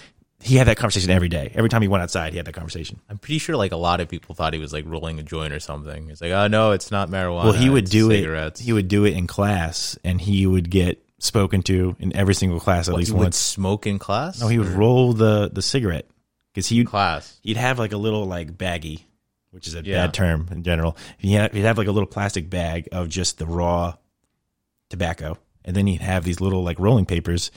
[0.42, 1.52] he had that conversation every day.
[1.54, 3.00] Every time he went outside, he had that conversation.
[3.10, 5.52] I'm pretty sure like a lot of people thought he was like rolling a joint
[5.52, 6.08] or something.
[6.10, 7.44] It's like, oh no, it's not marijuana.
[7.44, 8.60] Well, he would do cigarettes.
[8.60, 8.64] it.
[8.64, 12.58] He would do it in class, and he would get spoken to in every single
[12.58, 13.36] class at What, least he would once.
[13.36, 14.40] smoke in class.
[14.40, 16.06] No, he would roll the the cigarette
[16.52, 17.38] because he class.
[17.42, 19.04] he'd have like a little like baggie,
[19.52, 20.06] which is a Yeah.
[20.06, 20.96] bad term in general.
[21.18, 23.94] He had, he'd have like a little plastic bag of just the raw
[24.88, 27.50] tobacco, and then he'd have these little like rolling papers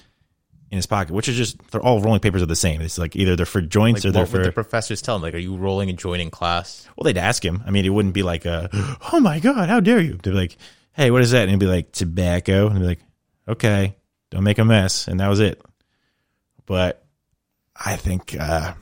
[0.70, 2.82] in his pocket, which are just they're all rolling papers are the same.
[2.82, 5.22] It's like either they're for joints Like, or they're for the professors tell him?
[5.22, 6.88] Like, are you rolling a joint in class?
[6.98, 7.64] Well, they'd ask him.
[7.66, 8.70] I mean, it wouldn't be like a,
[9.14, 10.14] oh my God, how dare you?
[10.14, 10.58] They'd be like,
[10.94, 11.44] hey, what is that?
[11.44, 12.68] And he'd be like, tobacco.
[12.68, 13.00] And he'd be like,
[13.48, 13.96] okay,
[14.30, 15.08] don't make a mess.
[15.08, 15.62] And that was it.
[16.66, 17.04] But
[17.76, 18.74] I think, uh,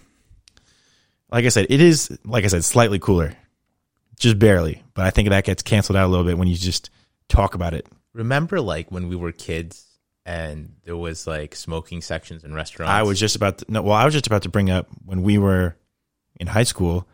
[1.31, 3.35] like I said, it is, like I said, slightly cooler,
[4.19, 4.83] just barely.
[4.93, 6.89] But I think that gets canceled out a little bit when you just
[7.27, 7.87] talk about it.
[8.13, 9.85] Remember, like when we were kids
[10.25, 12.91] and there was like smoking sections in restaurants.
[12.91, 15.23] I was just about to, no, well, I was just about to bring up when
[15.23, 15.75] we were
[16.39, 17.07] in high school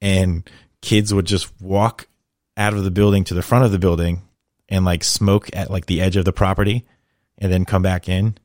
[0.00, 0.48] and
[0.80, 2.08] kids would just walk
[2.56, 4.22] out of the building to the front of the building
[4.70, 6.86] and like smoke at like the edge of the property
[7.38, 8.36] and then come back in.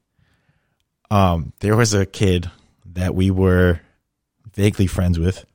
[1.12, 2.50] Um, there was a kid
[2.94, 3.80] that we were
[4.54, 5.46] vaguely friends with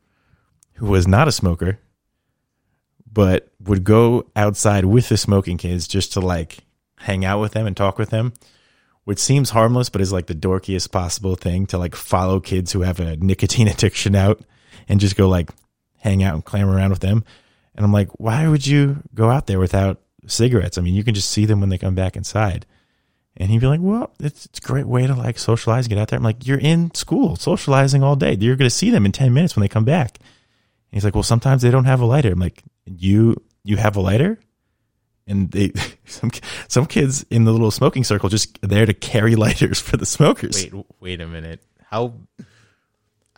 [0.74, 1.78] who was not a smoker,
[3.10, 6.58] but would go outside with the smoking kids just to like
[6.98, 8.32] hang out with them and talk with them
[9.04, 12.82] which seems harmless, but is like the dorkiest possible thing to like follow kids who
[12.82, 14.40] have a nicotine addiction out
[14.88, 15.50] and just go like
[15.98, 17.24] hang out and clam around with them.
[17.74, 20.00] And I'm like, why would you go out there without
[20.30, 20.78] cigarettes?
[20.78, 22.66] I mean, you can just see them when they come back inside.
[23.36, 26.08] And he'd be like, well, it's, it's a great way to like socialize, get out
[26.08, 26.18] there.
[26.18, 28.36] I'm like, you're in school socializing all day.
[28.38, 30.18] You're going to see them in 10 minutes when they come back.
[30.18, 32.32] And he's like, well, sometimes they don't have a lighter.
[32.32, 34.38] I'm like, you, you have a lighter?
[35.30, 35.72] and they
[36.04, 36.30] some
[36.68, 40.66] some kids in the little smoking circle just there to carry lighters for the smokers.
[40.72, 41.60] Wait, wait a minute.
[41.84, 42.14] How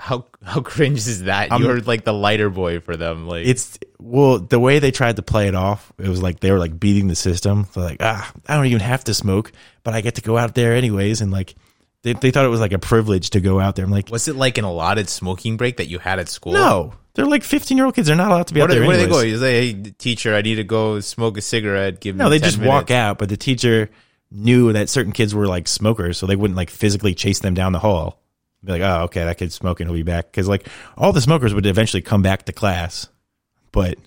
[0.02, 1.52] how how cringe is that?
[1.52, 3.28] I'm- You're like the lighter boy for them.
[3.28, 5.92] Like It's well the way they tried to play it off.
[5.98, 7.68] It was like they were like beating the system.
[7.72, 9.52] They're like, ah, I don't even have to smoke,
[9.84, 11.20] but I get to go out there anyways.
[11.20, 11.54] And like
[12.02, 13.84] they they thought it was like a privilege to go out there.
[13.84, 16.52] I'm like, was it like an allotted smoking break that you had at school?
[16.54, 18.08] no, they're like 15 year old kids.
[18.08, 18.88] They're not allowed to be What out do, there.
[18.88, 19.22] where do they anyways.
[19.22, 19.28] go?
[19.28, 22.40] You say, "Hey, teacher, I need to go smoke a cigarette." Give me No, they
[22.40, 23.88] 10 just walk out, but the teacher
[24.32, 27.70] knew that certain kids were like smokers, so they wouldn't like physically chase them down
[27.72, 28.18] the hall.
[28.64, 30.31] Be like, oh, okay, that kid's smoking, he'll be back.
[30.31, 33.09] Because like all the smokers would eventually come back to class,
[33.72, 33.98] but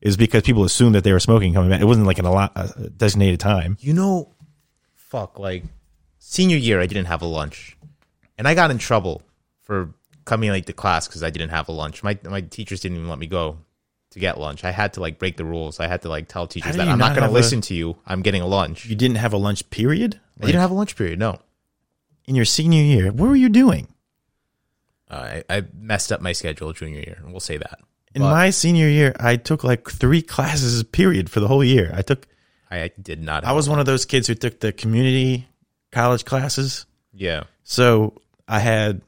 [0.00, 1.80] it was because people assumed that they were smoking coming back.
[1.80, 3.76] It wasn't like an a lot a designated time.
[3.80, 4.32] You know,
[4.94, 5.64] fuck, like
[6.18, 7.76] senior year, I didn't have a lunch,
[8.36, 9.22] and I got in trouble
[9.62, 9.94] for
[10.24, 12.02] coming late to class because I didn't have a lunch.
[12.02, 13.58] My my teachers didn't even let me go
[14.10, 14.64] to get lunch.
[14.64, 15.78] I had to like break the rules.
[15.78, 17.74] I had to like tell teachers that I'm not not going to a- listen to
[17.74, 17.96] you.
[18.06, 18.86] I'm getting a lunch.
[18.86, 21.18] You didn't have a lunch period I didn't have a lunch period.
[21.18, 21.38] No,
[22.26, 23.12] in your senior year.
[23.12, 23.88] What were you doing?
[25.10, 27.18] Uh, I I messed up my schedule junior year.
[27.22, 27.80] And we'll say that.
[28.14, 31.92] In But my senior year, I took like three classes period for the whole year.
[31.94, 32.26] I took.
[32.70, 33.44] I did not.
[33.44, 35.48] I was one of those kids who took the community
[35.92, 36.86] college classes.
[37.12, 37.44] yeah.
[37.64, 38.14] So
[38.48, 39.02] I had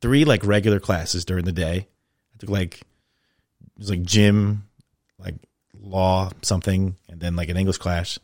[0.00, 1.88] three like regular classes during the day.
[2.34, 4.68] I took like it was like gym,
[5.18, 5.34] like
[5.78, 8.18] law something, and then like an English class.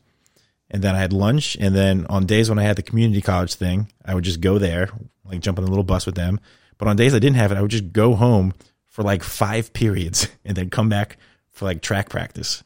[0.70, 3.54] And then I had lunch, and then on days when I had the community college
[3.54, 4.88] thing, I would just go there,
[5.24, 6.40] like jump on a little bus with them.
[6.82, 8.54] But on days I didn't have it, I would just go home
[8.88, 11.16] for like five periods and then come back
[11.52, 12.64] for like track practice.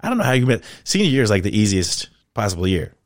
[0.00, 0.64] I don't know how you met.
[0.82, 2.96] Senior year is like the easiest possible year.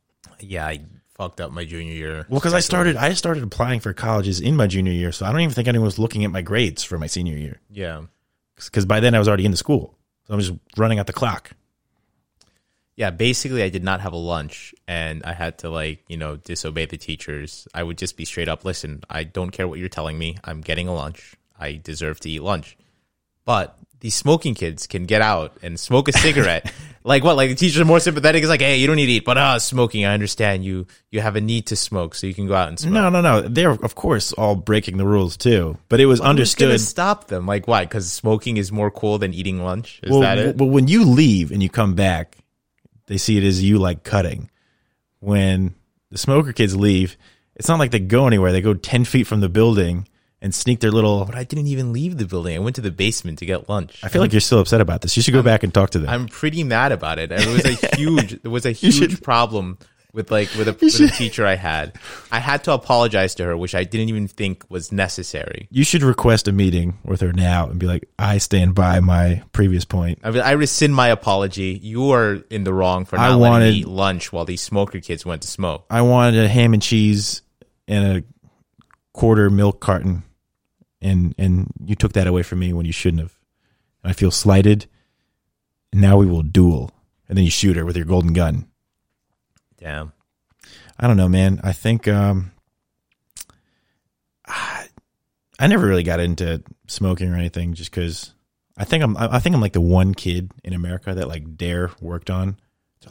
[0.41, 0.81] Yeah, I
[1.19, 2.27] fucked up my junior year.
[2.31, 5.33] Well, because I started, I started applying for colleges in my junior year, so I
[5.33, 7.61] don't even think anyone was looking at my grades for my senior year.
[7.71, 8.05] Yeah.
[8.57, 11.13] Because by then I was already in the school, so I'm just running out the
[11.13, 11.51] clock.
[12.99, 16.37] Yeah, basically, I did not have a lunch, and I had to like you know
[16.37, 17.69] disobey the teachers.
[17.73, 20.37] I would just be straight up, listen, I don't care what you're telling me.
[20.43, 21.37] I'm getting a lunch.
[21.59, 22.77] I deserve to eat lunch.
[23.45, 26.71] But these smoking kids can get out and smoke a cigarette
[27.09, 27.37] Like what?
[27.37, 28.43] Like the teachers are more sympathetic.
[28.43, 30.05] It's like, hey, you don't need to eat, but uh, smoking.
[30.05, 30.87] I understand you.
[31.11, 32.93] You have a need to smoke, so you can go out and smoke.
[32.93, 33.41] No, no, no.
[33.41, 36.81] They're of course all breaking the rules too, but it was Who's gonna understood.
[36.81, 37.47] stop them?
[37.47, 37.85] Like why?
[37.85, 40.01] Because smoking is more cool than eating lunch.
[40.03, 40.57] Is that it?
[40.59, 42.37] well, when you leave and you come back,
[43.09, 44.51] they see it as you like cutting.
[45.21, 45.75] When
[46.11, 47.17] the smoker kids leave,
[47.57, 48.53] it's not like they go anywhere.
[48.53, 50.07] They go ten feet from the building
[50.41, 51.25] and sneak their little.
[51.25, 52.55] but I didn't even leave the building.
[52.55, 53.99] I went to the basement to get lunch.
[54.05, 55.17] I feel like you're still upset about this.
[55.17, 56.09] You should go back and talk to them.
[56.09, 57.33] I'm pretty mad about it.
[57.33, 59.79] It was a huge, it was a huge should- problem
[60.13, 61.97] with like with a, with a teacher I had.
[62.33, 65.69] I had to apologize to her, which I didn't even think was necessary.
[65.71, 69.43] you should request a meeting with her now and be like, "I stand by my
[69.53, 71.79] previous point." I, mean, I rescind my apology.
[71.83, 74.63] You are in the wrong for I not wanted- letting me eat lunch while these
[74.63, 75.85] smoker kids went to smoke.
[75.91, 77.43] I wanted a ham and cheese
[77.87, 78.25] and a
[79.13, 80.23] quarter milk carton,
[81.03, 83.39] and and you took that away from me when you shouldn't have.
[84.03, 84.87] I feel slighted.
[85.91, 86.91] And now we will duel,
[87.29, 88.67] and then you shoot her with your golden gun.
[89.79, 90.13] Damn.
[90.99, 91.61] I don't know, man.
[91.63, 92.51] I think um,
[94.47, 94.89] I,
[95.59, 98.35] I never really got into smoking or anything, just because
[98.77, 99.17] I think I'm.
[99.17, 102.57] I think I'm like the one kid in America that like Dare worked on.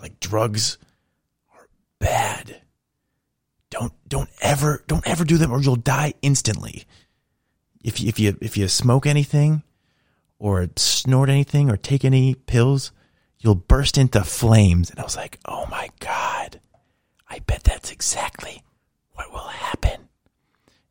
[0.01, 0.78] Like drugs
[1.53, 1.68] are
[1.99, 2.61] bad.
[3.70, 6.86] Don't don't ever don't ever do them, or you'll die instantly.
[7.84, 9.63] If you, if you if you smoke anything,
[10.39, 12.91] or snort anything, or take any pills,
[13.39, 14.89] you'll burst into flames.
[14.89, 16.59] And I was like, oh my god.
[17.29, 18.63] I bet that's exactly
[19.13, 20.07] what will happen.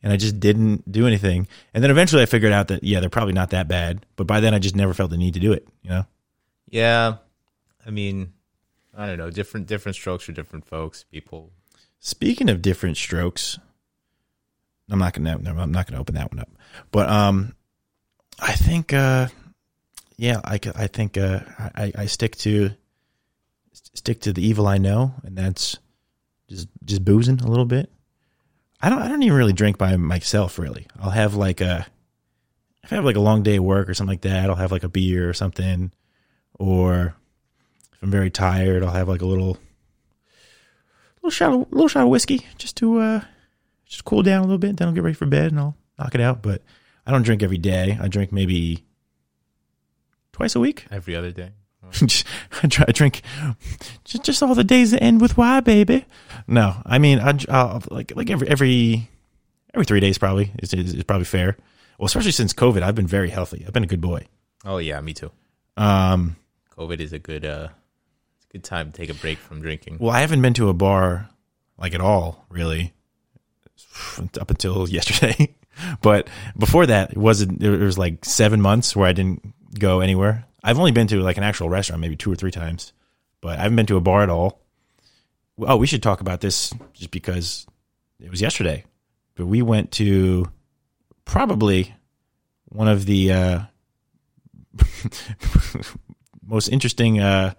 [0.02, 1.48] And I just didn't do anything.
[1.74, 4.06] And then eventually I figured out that, yeah, they're probably not that bad.
[4.16, 6.06] But by then I just never felt the need to do it, you know?
[6.68, 7.16] Yeah.
[7.84, 8.32] I mean,
[8.96, 9.30] I don't know.
[9.30, 11.04] Different different strokes for different folks.
[11.04, 11.52] People.
[12.00, 13.58] Speaking of different strokes,
[14.90, 16.50] I'm not gonna no, I'm not gonna open that one up.
[16.90, 17.54] But um
[18.38, 19.28] I think uh
[20.16, 22.70] yeah, I, I think uh I, I stick to
[23.72, 25.78] stick to the evil I know, and that's
[26.48, 27.90] just just boozing a little bit.
[28.80, 30.86] I don't I don't even really drink by myself really.
[31.00, 31.86] I'll have like a
[32.82, 34.72] if I have like a long day at work or something like that, I'll have
[34.72, 35.92] like a beer or something.
[36.54, 37.16] Or
[37.92, 39.58] if I'm very tired, I'll have like a little
[41.16, 43.20] little shot of little shot of whiskey just to uh
[43.84, 44.76] just cool down a little bit.
[44.76, 46.40] Then I'll get ready for bed and I'll knock it out.
[46.42, 46.62] But
[47.06, 47.98] I don't drink every day.
[48.00, 48.85] I drink maybe
[50.36, 50.84] twice a week.
[50.90, 51.52] Every other day.
[52.62, 53.22] I try to drink
[54.04, 56.04] just, just all the days that end with Y, baby.
[56.46, 59.08] No, I mean, I, I'll, like like every every
[59.72, 61.56] every three days probably is, is is probably fair.
[61.98, 63.64] Well, especially since COVID, I've been very healthy.
[63.66, 64.26] I've been a good boy.
[64.62, 65.30] Oh yeah, me too.
[65.78, 66.36] Um,
[66.76, 67.68] COVID is a good uh,
[68.36, 69.96] it's a good time to take a break from drinking.
[69.98, 71.30] well, I haven't been to a bar
[71.78, 72.92] like at all, really,
[74.38, 75.54] up until yesterday.
[76.02, 76.28] but
[76.58, 77.62] before that, it wasn't.
[77.62, 80.44] It was like seven months where I didn't go anywhere.
[80.62, 82.92] I've only been to like an actual restaurant maybe two or three times,
[83.40, 84.60] but I haven't been to a bar at all.
[85.58, 87.66] Oh, we should talk about this just because
[88.20, 88.84] it was yesterday.
[89.36, 90.50] But we went to
[91.24, 91.94] probably
[92.70, 93.60] one of the uh,
[96.46, 97.54] most interesting uh,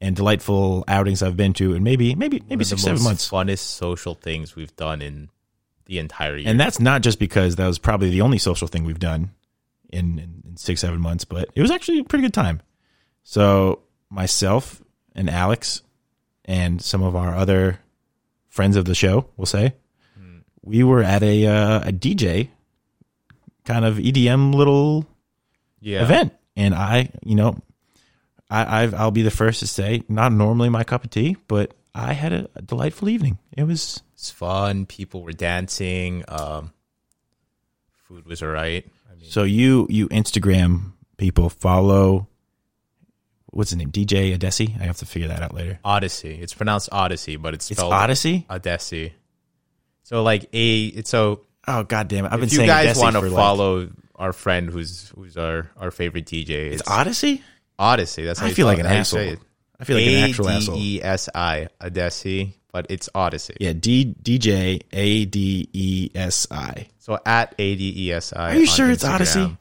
[0.00, 3.02] and delightful outings I've been to, and maybe maybe One maybe of the six seven
[3.02, 3.28] months.
[3.28, 5.30] Funnest social things we've done in
[5.86, 6.48] the entire year.
[6.48, 9.30] And that's not just because that was probably the only social thing we've done
[9.92, 12.60] in, in, in six, seven months, but it was actually a pretty good time.
[13.22, 13.80] So
[14.10, 14.82] myself
[15.14, 15.82] and Alex
[16.44, 17.78] and some of our other
[18.48, 19.74] friends of the show, we'll say,
[20.62, 22.48] we were at a uh, a DJ
[23.64, 25.06] kind of EDM little
[25.80, 26.02] yeah.
[26.02, 27.58] event, and I, you know,
[28.50, 31.74] I I've, I'll be the first to say, not normally my cup of tea, but
[31.94, 33.38] I had a, a delightful evening.
[33.56, 34.86] It was It's fun.
[34.86, 36.24] People were dancing.
[36.28, 36.72] Um,
[38.08, 38.86] food was alright.
[39.01, 42.28] I mean, So you you Instagram people follow
[43.46, 43.90] what's his name?
[43.90, 44.78] DJ Adesi?
[44.80, 45.78] I have to figure that out later.
[45.84, 46.38] Odyssey.
[46.40, 48.46] It's pronounced Odyssey, but it's It's spelled Odyssey?
[48.50, 49.12] Odessi.
[50.04, 52.32] So like a it's so Oh god damn it.
[52.32, 55.08] I've been if you saying guys Adesi want to for like- follow our friend who's
[55.14, 57.42] who's our our favorite DJ, it's Odyssey?
[57.78, 58.24] Odyssey.
[58.24, 58.86] That's how I you feel like an.
[58.86, 59.36] Asshole.
[59.80, 60.74] I feel like an actual asshole.
[60.76, 63.54] A D E S I Odessi, but it's Odyssey.
[63.60, 66.88] Yeah, D DJ A D E S I.
[66.98, 68.52] So at A D E S I.
[68.54, 69.56] Are you sure it's Odyssey?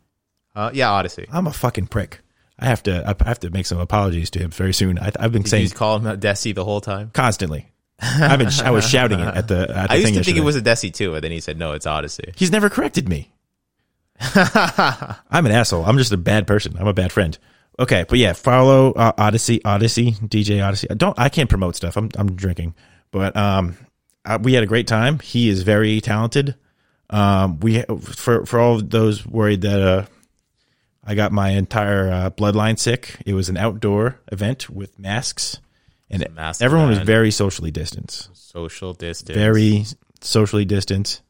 [0.55, 1.27] Uh, yeah, Odyssey.
[1.31, 2.19] I'm a fucking prick.
[2.57, 4.99] I have to I have to make some apologies to him very soon.
[4.99, 7.11] I, I've been Did saying you call him Odessi the whole time?
[7.13, 7.67] constantly.
[8.03, 10.41] I've been I was shouting it at the at the I used to think it
[10.41, 10.41] yesterday.
[10.41, 12.33] was Odessi too, and then he said no, it's Odyssey.
[12.35, 13.31] He's never corrected me.
[14.35, 15.85] I'm an asshole.
[15.85, 16.75] I'm just a bad person.
[16.79, 17.37] I'm a bad friend.
[17.79, 20.89] Okay, but yeah, follow uh, Odyssey, Odyssey, DJ Odyssey.
[20.89, 21.97] I don't I can't promote stuff.
[21.97, 22.75] I'm I'm drinking,
[23.11, 23.77] but um,
[24.41, 25.19] we had a great time.
[25.19, 26.55] He is very talented.
[27.09, 30.05] Um, we for for all of those worried that uh,
[31.03, 33.17] I got my entire uh, bloodline sick.
[33.25, 35.59] It was an outdoor event with masks,
[36.09, 38.29] and massive everyone was very socially distanced.
[38.35, 39.37] Social distance.
[39.37, 39.85] Very
[40.21, 41.21] socially distanced.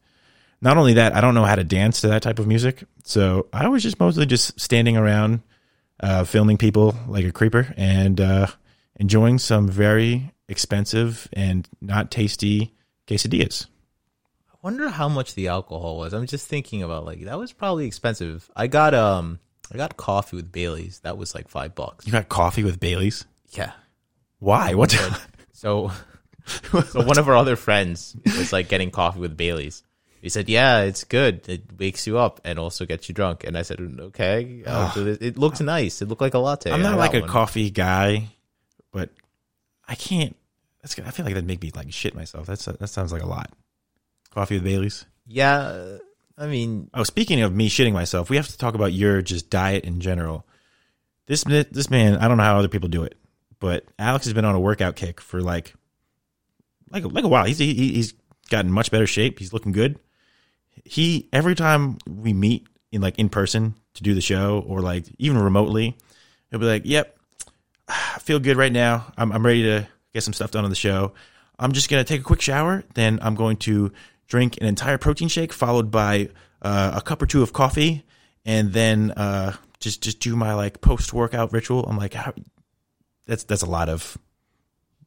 [0.60, 3.48] Not only that, I don't know how to dance to that type of music, so
[3.52, 5.40] I was just mostly just standing around,
[5.98, 8.46] uh, filming people like a creeper and uh,
[8.94, 12.72] enjoying some very expensive and not tasty
[13.08, 13.66] quesadillas.
[14.52, 16.12] I wonder how much the alcohol was.
[16.12, 18.48] I'm just thinking about like that was probably expensive.
[18.54, 19.40] I got um
[19.72, 21.00] I got coffee with Bailey's.
[21.00, 22.06] That was like five bucks.
[22.06, 23.24] You got coffee with Bailey's?
[23.50, 23.72] Yeah.
[24.38, 24.74] Why?
[24.74, 24.94] What?
[25.54, 25.92] So
[26.46, 29.84] so one of our other friends was like getting coffee with Bailey's.
[30.20, 31.48] He said, "Yeah, it's good.
[31.48, 35.04] It wakes you up and also gets you drunk." And I said, "Okay, I'll do
[35.04, 35.18] this.
[35.20, 36.02] it looks nice.
[36.02, 37.28] It looked like a latte." I'm not like a one.
[37.28, 38.28] coffee guy,
[38.90, 39.10] but
[39.86, 40.34] I can't.
[40.82, 40.98] That's.
[40.98, 42.46] I feel like that'd make me like shit myself.
[42.46, 43.50] That's that sounds like a lot.
[44.30, 45.06] Coffee with Bailey's.
[45.26, 45.98] Yeah,
[46.36, 49.50] I mean, Oh, speaking of me shitting myself, we have to talk about your just
[49.50, 50.46] diet in general.
[51.26, 53.16] This this man, I don't know how other people do it,
[53.60, 55.74] but Alex has been on a workout kick for like
[56.90, 57.44] like like a while.
[57.44, 58.14] He's he, he's
[58.50, 59.38] gotten much better shape.
[59.38, 59.98] He's looking good.
[60.84, 65.04] He every time we meet in like in person to do the show or like
[65.18, 65.96] even remotely,
[66.50, 67.16] he'll be like, "Yep,
[67.88, 69.12] I feel good right now.
[69.16, 71.12] I'm I'm ready to get some stuff done on the show.
[71.58, 73.92] I'm just gonna take a quick shower, then I'm going to
[74.28, 76.30] drink an entire protein shake followed by
[76.62, 78.04] uh, a cup or two of coffee,
[78.44, 81.84] and then uh, just just do my like post workout ritual.
[81.86, 82.32] I'm like, how,
[83.26, 84.16] that's that's a lot of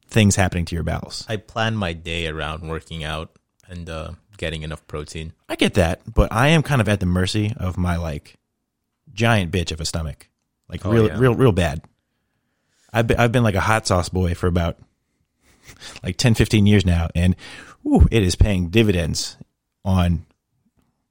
[0.08, 1.24] things happening to your bowels.
[1.28, 3.30] I plan my day around working out
[3.68, 5.32] and uh, getting enough protein.
[5.48, 8.36] I get that, but I am kind of at the mercy of my like
[9.12, 10.28] giant bitch of a stomach,
[10.68, 11.18] like Oh, real, yeah.
[11.18, 11.82] real, real bad.
[12.92, 14.78] I've been, I've been like a hot sauce boy for about
[16.02, 17.36] like 10, 15 years now, and
[17.86, 19.36] ooh, it is paying dividends
[19.84, 20.26] on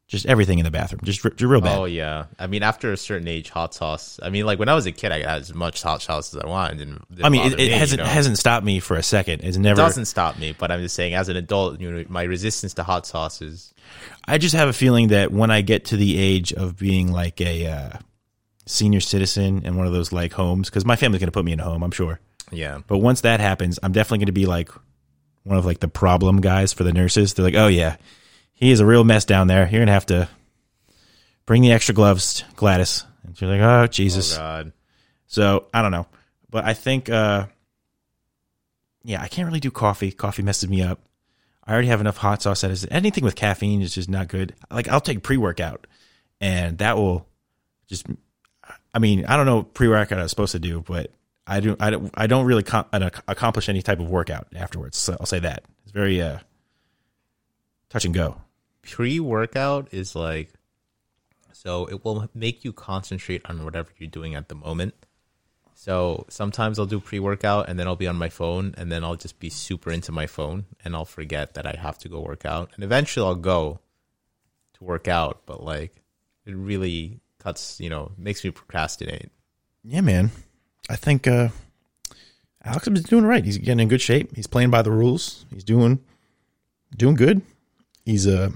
[0.08, 1.80] just everything in the bathroom, just, r- just real bad.
[1.80, 4.20] Oh yeah, I mean after a certain age, hot sauce.
[4.22, 6.42] I mean, like when I was a kid, I got as much hot sauce as
[6.44, 6.78] I wanted.
[6.78, 8.06] Didn't, didn't I mean, it, it me, hasn't know?
[8.06, 9.44] hasn't stopped me for a second.
[9.44, 9.78] It's It never.
[9.78, 12.84] doesn't stop me, but I'm just saying, as an adult, you know, my resistance to
[12.84, 13.74] hot sauce is
[14.28, 17.42] I just have a feeling that when I get to the age of being like
[17.42, 17.98] a uh,
[18.68, 21.52] senior citizen in one of those like homes, because my family's going to put me
[21.54, 22.20] in a home, I'm sure.
[22.52, 22.80] Yeah.
[22.88, 24.70] But once that happens, I'm definitely going to be like
[25.44, 27.34] one of like the problem guys for the nurses.
[27.34, 27.98] They're like, "Oh yeah,
[28.54, 29.68] he is a real mess down there.
[29.70, 30.28] You're gonna have to
[31.46, 34.72] bring the extra gloves, Gladys." And she's like, "Oh Oh Jesus." god.
[35.28, 36.08] so I don't know,
[36.50, 37.46] but I think, uh,
[39.04, 40.12] yeah, I can't really do coffee.
[40.12, 41.00] Coffee messes me up.
[41.68, 44.54] I already have enough hot sauce that is anything with caffeine is just not good.
[44.72, 45.88] Like I'll take pre workout,
[46.42, 47.28] and that will
[47.88, 48.08] just.
[48.94, 51.12] I mean, I don't know what pre workout I was supposed to do, but
[51.48, 52.12] I don't I don't.
[52.16, 54.98] I don't really com- uh, accomplish any type of workout afterwards.
[54.98, 56.40] So I'll say that it's very uh,
[57.90, 58.42] touch and go.
[58.82, 60.54] Pre workout is like,
[61.52, 64.96] so it will make you concentrate on whatever you're doing at the moment.
[65.76, 69.04] So sometimes I'll do pre workout and then I'll be on my phone and then
[69.04, 72.22] I'll just be super into my phone and I'll forget that I have to go
[72.22, 72.72] work out.
[72.76, 73.82] And eventually I'll go
[74.76, 76.02] to work out, but like
[76.46, 79.30] it really cuts, you know, makes me procrastinate.
[79.84, 80.32] Yeah, man.
[80.90, 81.50] I think uh,
[82.64, 83.44] Alex is doing right.
[83.44, 84.36] He's getting in good shape.
[84.36, 85.46] He's playing by the rules.
[85.52, 86.00] He's doing
[86.96, 87.42] doing good.
[88.06, 88.50] He's uh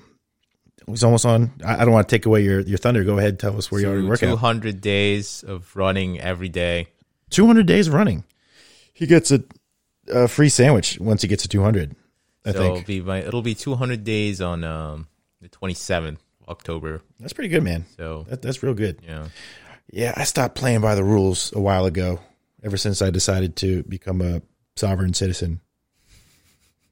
[0.88, 1.52] he's almost on.
[1.66, 3.04] I, I don't want to take away your your thunder.
[3.04, 6.88] Go ahead, tell us where you are in Two hundred days of running every day.
[7.30, 8.24] Two hundred days of running.
[8.94, 9.44] He gets a,
[10.12, 11.96] a free sandwich once he gets to two hundred.
[12.46, 15.08] I so it'll think be my it'll be two hundred days on um
[15.42, 17.02] the twenty seventh October.
[17.20, 17.86] that's pretty good, man.
[17.96, 19.00] So That, that's real good.
[19.08, 19.28] yeah.
[19.92, 22.20] Yeah, I stopped playing by the rules a while ago.
[22.64, 24.42] Ever since I decided to become a
[24.76, 25.62] sovereign citizen.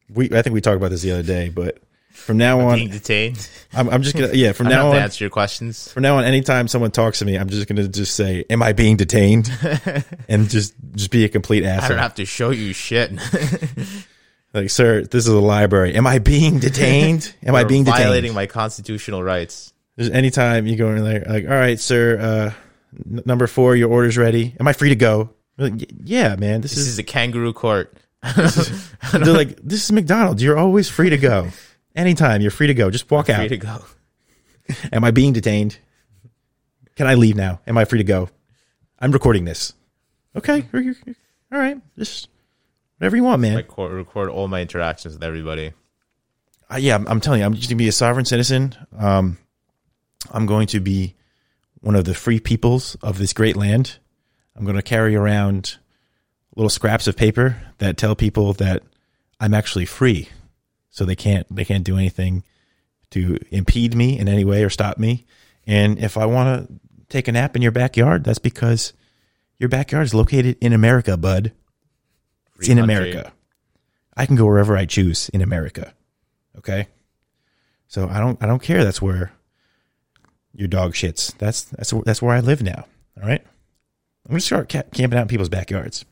[0.10, 1.80] We I think we talked about this the other day, but
[2.12, 3.50] from now on, Being detained.
[3.74, 4.54] I'm, I'm just gonna yeah.
[4.54, 5.92] From now on, answer your questions.
[5.92, 8.72] from now on, anytime someone talks to me, I'm just gonna just say, "Am I
[8.72, 9.52] being detained?"
[10.30, 11.84] and just just be a complete ass.
[11.84, 13.12] I don't have to show you shit.
[14.54, 15.94] Like, sir, this is a library.
[15.96, 17.36] Am I being detained?
[17.46, 18.04] Am I being detained?
[18.06, 19.74] violating my constitutional rights?
[19.98, 22.54] There's anytime you go in there, like, all right, sir, uh,
[22.94, 24.56] n- number four, your order's ready.
[24.60, 25.32] Am I free to go?
[25.58, 26.62] Like, yeah, man.
[26.62, 26.88] This, This is.
[26.90, 27.96] is a kangaroo court.
[28.36, 30.42] They're like, this is McDonald's.
[30.44, 31.50] You're always free to go.
[31.96, 32.90] Anytime you're free to go.
[32.92, 33.50] Just walk Free out.
[33.50, 33.82] to go.
[34.92, 35.78] Am I being detained?
[36.96, 37.60] Can I leave now?
[37.68, 38.30] Am I free to go?
[39.00, 39.74] I'm recording this.
[40.36, 40.68] Okay.
[41.52, 41.80] All right.
[41.98, 42.28] Just
[42.98, 43.56] whatever you want, man.
[43.56, 45.74] Record all my interactions with everybody.
[46.72, 48.76] uh, yeah, I'm, I'm telling you, I'm just gonna be a sovereign citizen.
[48.98, 49.38] Um,
[50.32, 51.16] I'm going to be
[51.82, 53.98] one of the free peoples of this great land.
[54.56, 55.78] I'm going to carry around
[56.56, 58.84] little scraps of paper that tell people that
[59.40, 60.30] I'm actually free,
[60.90, 62.44] so they can't they can't do anything
[63.12, 65.26] to impede me in any way or stop me.
[65.66, 68.94] And if I want to take a nap in your backyard, that's because
[69.60, 71.52] your backyard is located in America, bud.
[72.58, 72.96] It's in country.
[72.96, 73.34] America.
[74.16, 75.94] I can go wherever I choose in America.
[76.58, 76.88] Okay?
[77.88, 79.32] So I don't I don't care that's where
[80.58, 81.38] your dog shits.
[81.38, 82.86] That's that's that's where I live now.
[83.22, 83.46] All right?
[84.28, 86.04] I'm to start ca- camping out in people's backyards.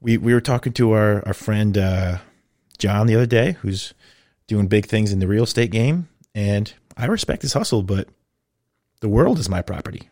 [0.00, 2.18] We we were talking to our our friend uh,
[2.78, 3.94] John the other day, who's
[4.46, 8.08] doing big things in the real estate game, and I respect his hustle, but
[9.00, 10.08] the world is my property.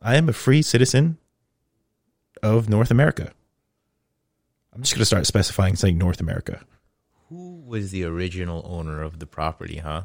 [0.00, 1.18] I am a free citizen
[2.42, 3.32] of North America.
[4.74, 6.64] I'm just to start specifying saying North America.
[7.28, 10.02] Who was the original owner of the property, huh?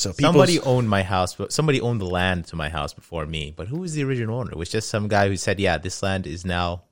[0.00, 3.52] So Somebody owned my house, but somebody owned the land to my house before me.
[3.54, 4.50] But who was the original owner?
[4.50, 6.84] It was just some guy who said, "Yeah, this land is now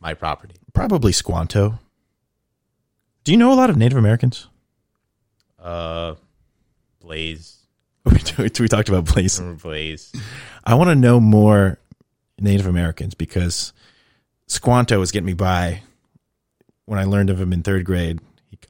[0.00, 1.78] my property." probably Squanto.
[3.22, 4.48] Do you know a lot of Native Americans?
[5.60, 6.16] Uh,
[7.00, 7.58] Blaze,
[8.04, 8.18] we
[8.68, 9.38] talked about Blaze.
[9.62, 10.12] Blaze?
[10.64, 11.78] I want to know more
[12.40, 13.72] Native Americans because
[14.48, 15.82] Squanto was getting me by
[16.86, 18.18] when I learned of him in third grade.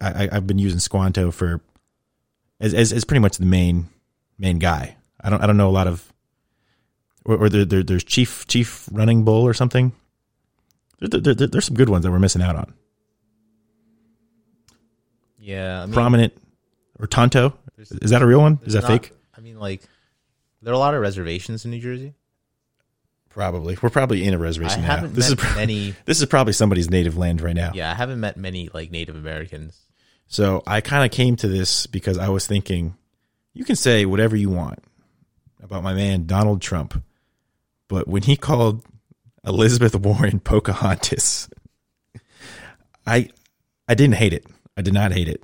[0.02, 1.62] I, I, I've been using Squanto for
[2.60, 3.88] as, as as pretty much the main
[4.38, 4.96] main guy.
[5.20, 6.12] I don't I don't know a lot of
[7.24, 9.92] or, or there, there, there's Chief Chief Running Bull or something.
[11.00, 12.74] There, there, there- there's some good ones that we're missing out on.
[15.38, 16.34] Yeah, I mean, Prominent
[16.98, 18.58] or Tonto is that a real one?
[18.64, 19.12] Is that not- fake?
[19.34, 19.82] I mean, like,
[20.60, 22.12] there are a lot of reservations in New Jersey.
[23.30, 23.78] Probably.
[23.80, 24.88] We're probably in a reservation now.
[24.96, 25.94] haven't This is pro- many.
[26.04, 27.70] this is probably somebody's native land right now.
[27.74, 29.78] Yeah, I haven't met many like Native Americans.
[30.32, 32.96] So I kind of came to this because I was thinking,
[33.52, 34.78] you can say whatever you want
[35.60, 37.02] about my man Donald Trump,
[37.88, 38.84] but when he called
[39.44, 41.50] Elizabeth Warren Pocahontas,
[43.04, 43.28] I
[43.88, 44.46] I didn't hate it.
[44.76, 45.42] I did not hate it.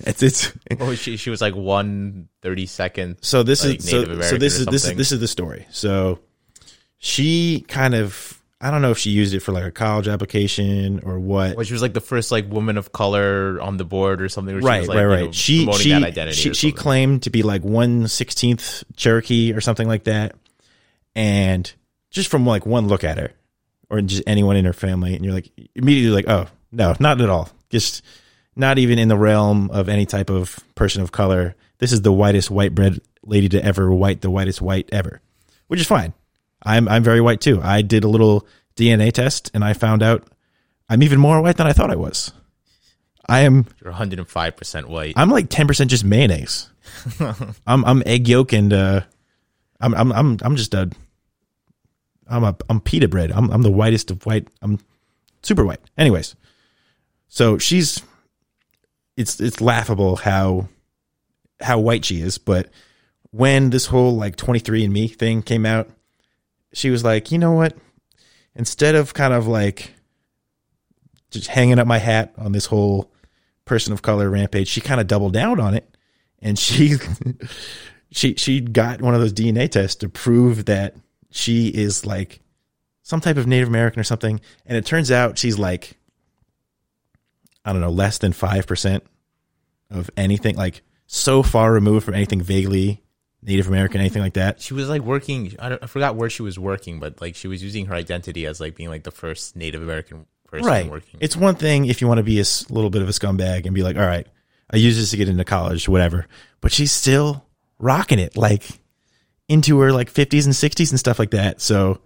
[0.00, 3.18] It's it's Oh, she she was like one thirty second.
[3.20, 5.28] so this Like is so, Native so American this is this is this is the
[5.28, 5.66] story.
[5.70, 6.18] So
[6.96, 11.00] she kind of I don't know if she used it for like a college application
[11.04, 11.54] or what.
[11.54, 14.58] Well, she was like the first like woman of color on the board or something.
[14.58, 15.24] Right, was, like, right, you right.
[15.26, 16.34] know, she she that identity.
[16.34, 20.34] she, she claimed to be like one sixteenth Cherokee or something like that,
[21.14, 21.70] and
[22.10, 23.32] just from like one look at her,
[23.90, 27.28] or just anyone in her family, and you're like immediately like, oh no, not at
[27.28, 27.50] all.
[27.68, 28.02] Just
[28.56, 31.54] not even in the realm of any type of person of color.
[31.80, 35.20] This is the whitest white bread lady to ever white the whitest white ever,
[35.66, 36.14] which is fine.
[36.64, 37.60] I'm I'm very white too.
[37.62, 38.46] I did a little
[38.76, 40.26] DNA test and I found out
[40.88, 42.32] I'm even more white than I thought I was.
[43.26, 45.14] I am You're 105 percent white.
[45.16, 46.70] I'm like ten percent just mayonnaise.
[47.66, 49.00] I'm I'm egg yolk and uh,
[49.80, 50.90] I'm I'm I'm I'm just a
[52.28, 53.32] I'm a I'm pita bread.
[53.32, 54.48] I'm I'm the whitest of white.
[54.62, 54.78] I'm
[55.42, 55.80] super white.
[55.96, 56.36] Anyways,
[57.28, 58.02] so she's
[59.16, 60.68] it's it's laughable how
[61.60, 62.68] how white she is, but
[63.30, 65.88] when this whole like 23andMe thing came out,
[66.74, 67.76] she was like, "You know what?
[68.54, 69.92] Instead of kind of like
[71.30, 73.10] just hanging up my hat on this whole
[73.64, 75.94] person of color rampage, she kind of doubled down on it
[76.44, 76.96] and she
[78.12, 80.94] she she got one of those DNA tests to prove that
[81.30, 82.40] she is like
[83.02, 84.40] some type of Native American or something.
[84.66, 85.98] And it turns out she's like
[87.64, 89.04] I don't know, less than five percent
[89.90, 93.02] of anything, like so far removed from anything vaguely
[93.44, 94.60] Native American, anything like that.
[94.60, 95.54] she was like working.
[95.58, 98.46] I, don't, I forgot where she was working, but like she was using her identity
[98.46, 100.90] as like being like the first Native American person right.
[100.90, 101.18] working.
[101.20, 103.74] It's one thing if you want to be a little bit of a scumbag and
[103.74, 104.26] be like, all right,
[104.70, 106.26] I use this to get into college, whatever.
[106.60, 107.44] But she's still
[107.78, 108.64] rocking it, like
[109.48, 111.60] into her like 50s and 60s and stuff like that.
[111.60, 112.00] So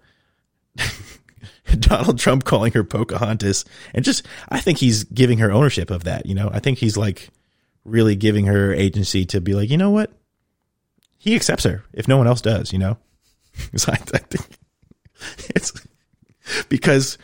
[1.79, 3.63] Donald Trump calling her Pocahontas
[3.93, 6.25] and just, I think he's giving her ownership of that.
[6.25, 7.29] You know, I think he's like
[7.85, 10.11] really giving her agency to be like, you know what?
[11.19, 12.97] He accepts her if no one else does, you know?
[13.87, 14.47] I, I think
[15.49, 15.71] it's
[16.69, 17.17] because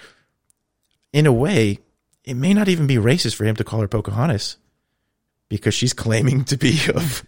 [1.14, 1.80] in a way,
[2.26, 4.58] it may not even be racist for him to call her Pocahontas
[5.50, 7.26] because she's claiming to be of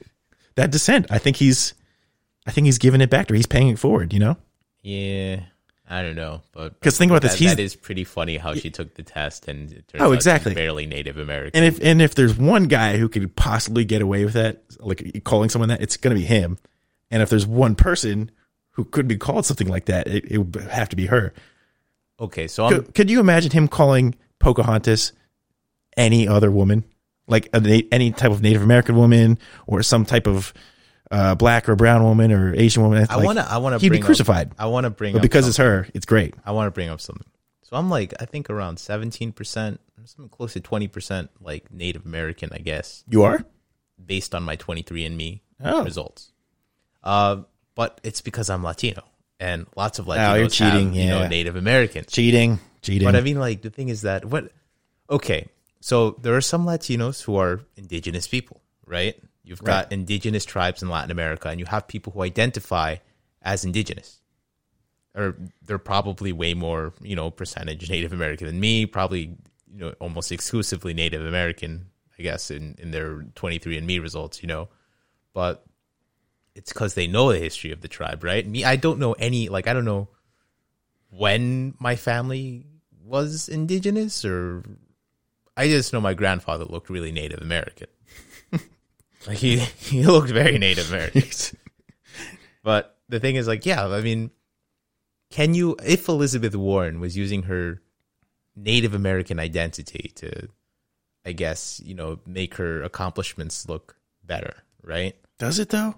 [0.55, 1.07] that descent.
[1.09, 1.73] I think he's,
[2.45, 3.35] I think he's giving it back to her.
[3.37, 4.37] He's paying it forward, you know?
[4.83, 5.41] yeah,
[5.89, 8.53] I don't know, but because think about this, That, he's- that is pretty funny how
[8.55, 10.53] she took the test and it turns Oh, exactly.
[10.53, 11.51] barely Native American.
[11.57, 15.21] And if and if there's one guy who could possibly get away with that, like
[15.23, 16.57] calling someone that, it's going to be him.
[17.09, 18.31] And if there's one person
[18.71, 21.33] who could be called something like that, it, it would have to be her.
[22.19, 25.13] okay, so I'm Could, could you imagine him calling Pocahontas
[25.95, 26.83] any other woman,
[27.27, 30.53] like a, any type of Native American woman or some type of
[31.11, 33.05] uh, black or brown woman or Asian woman?
[33.09, 34.51] I Like, to I want to he'd be crucified.
[34.51, 36.33] Up, I want to bring but up because it's her, it's great.
[36.45, 37.25] I want to bring up something.
[37.63, 42.05] So I'm like I think around 17 percent, something close to 20 percent like Native
[42.05, 43.43] American, I guess, You are.
[44.03, 45.83] based on my 23andMe Oh.
[45.83, 46.31] results.
[47.03, 47.41] Uh,
[47.75, 49.03] but it's because I'm Latino,
[49.39, 51.27] and lots of Latinos Oh, you're cheating, have, you know, yeah.
[51.27, 52.11] Native Americans.
[52.11, 53.05] Cheating, cheating.
[53.07, 54.51] But I mean, like the thing is that what?
[55.09, 55.47] Okay,
[55.79, 59.15] so there are some Latinos who are indigenous people, right?
[59.47, 62.97] You've got indigenous tribes in Latin America, and you have people who identify
[63.41, 64.19] as indigenous,
[65.15, 68.85] or they're probably way more, you know, percentage Native American than me.
[68.85, 69.37] Probably,
[69.71, 71.87] you know, almost exclusively Native American,
[72.19, 74.67] I guess, in in their twenty three and Me results, you know,
[75.33, 75.63] but
[76.53, 78.45] it's because they know the history of the tribe, right?
[78.45, 80.09] Me, I don't know any, like, I don't know
[81.09, 82.65] when my family
[83.05, 84.63] was indigenous or
[85.55, 87.87] I just know my grandfather looked really Native American.
[89.27, 91.23] Like he he looked very Native American.
[92.63, 94.31] But the thing is like, yeah, I mean
[95.29, 97.81] can you if Elizabeth Warren was using her
[98.55, 100.49] Native American identity to
[101.25, 105.15] I guess, you know, make her accomplishments look better, right?
[105.39, 105.95] Does it though?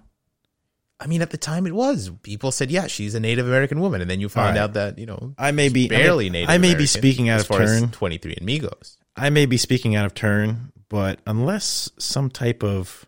[0.98, 2.10] I mean, at the time it was.
[2.22, 4.02] People said, yeah, she's a Native American woman.
[4.02, 4.62] And then you find right.
[4.62, 7.28] out that, you know, I may be barely I may, Native I may be speaking
[7.30, 7.88] out of turn.
[7.88, 8.98] 23andMe goes.
[9.16, 13.06] I may be speaking out of turn, but unless some type of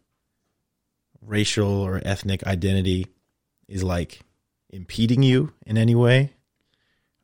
[1.25, 3.07] racial or ethnic identity
[3.69, 4.21] is like
[4.71, 6.33] impeding you in any way,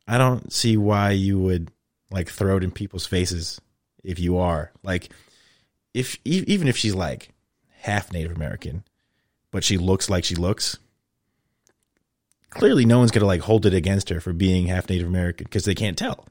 [0.07, 1.71] I don't see why you would
[2.11, 3.59] like throw it in people's faces
[4.03, 4.71] if you are.
[4.83, 5.09] Like
[5.93, 7.29] if even if she's like
[7.81, 8.83] half Native American,
[9.51, 10.77] but she looks like she looks,
[12.49, 15.45] clearly no one's going to like hold it against her for being half Native American
[15.45, 16.25] because they can't tell.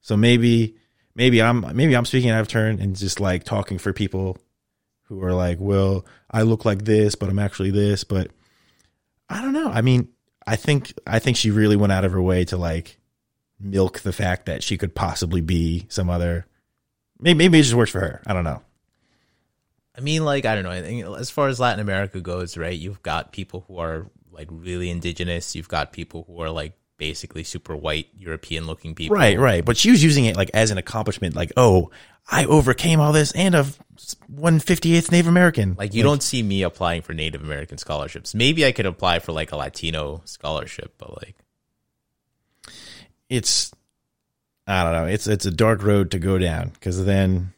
[0.00, 0.76] So maybe
[1.14, 4.38] maybe I'm maybe I'm speaking out of turn and just like talking for people
[5.12, 8.04] who are like, well, I look like this, but I'm actually this.
[8.04, 8.30] But
[9.28, 9.68] I don't know.
[9.68, 10.08] I mean,
[10.46, 12.98] I think I think she really went out of her way to like
[13.60, 16.46] milk the fact that she could possibly be some other.
[17.20, 18.22] Maybe maybe it just works for her.
[18.26, 18.62] I don't know.
[19.96, 21.14] I mean, like, I don't know.
[21.14, 25.54] As far as Latin America goes, right, you've got people who are like really indigenous.
[25.54, 26.72] You've got people who are like
[27.02, 29.16] basically super white European looking people.
[29.16, 29.64] Right, right.
[29.64, 31.90] But she was using it like as an accomplishment, like, oh,
[32.30, 33.66] I overcame all this and a
[34.28, 35.74] one fifty eighth Native American.
[35.76, 38.36] Like, you don't see me applying for Native American scholarships.
[38.36, 41.34] Maybe I could apply for like a Latino scholarship, but like,
[43.28, 43.72] it's
[44.68, 45.06] I don't know.
[45.06, 47.52] It's it's a dark road to go down because then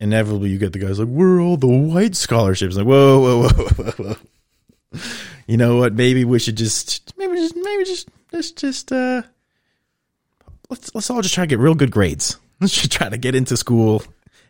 [0.00, 3.48] inevitably you get the guys like, "Where are all the white scholarships?" Like, whoa, whoa,
[3.50, 4.16] whoa, whoa, whoa.
[5.46, 5.92] You know what?
[5.92, 9.22] Maybe we should just maybe just maybe just let's just uh
[10.68, 12.38] let's let's all just try to get real good grades.
[12.60, 14.02] Let's just try to get into school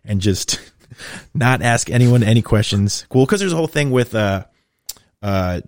[0.04, 0.60] and just
[1.34, 3.04] not ask anyone any questions.
[3.08, 4.44] Cool, because there's a whole thing with uh
[5.22, 5.60] uh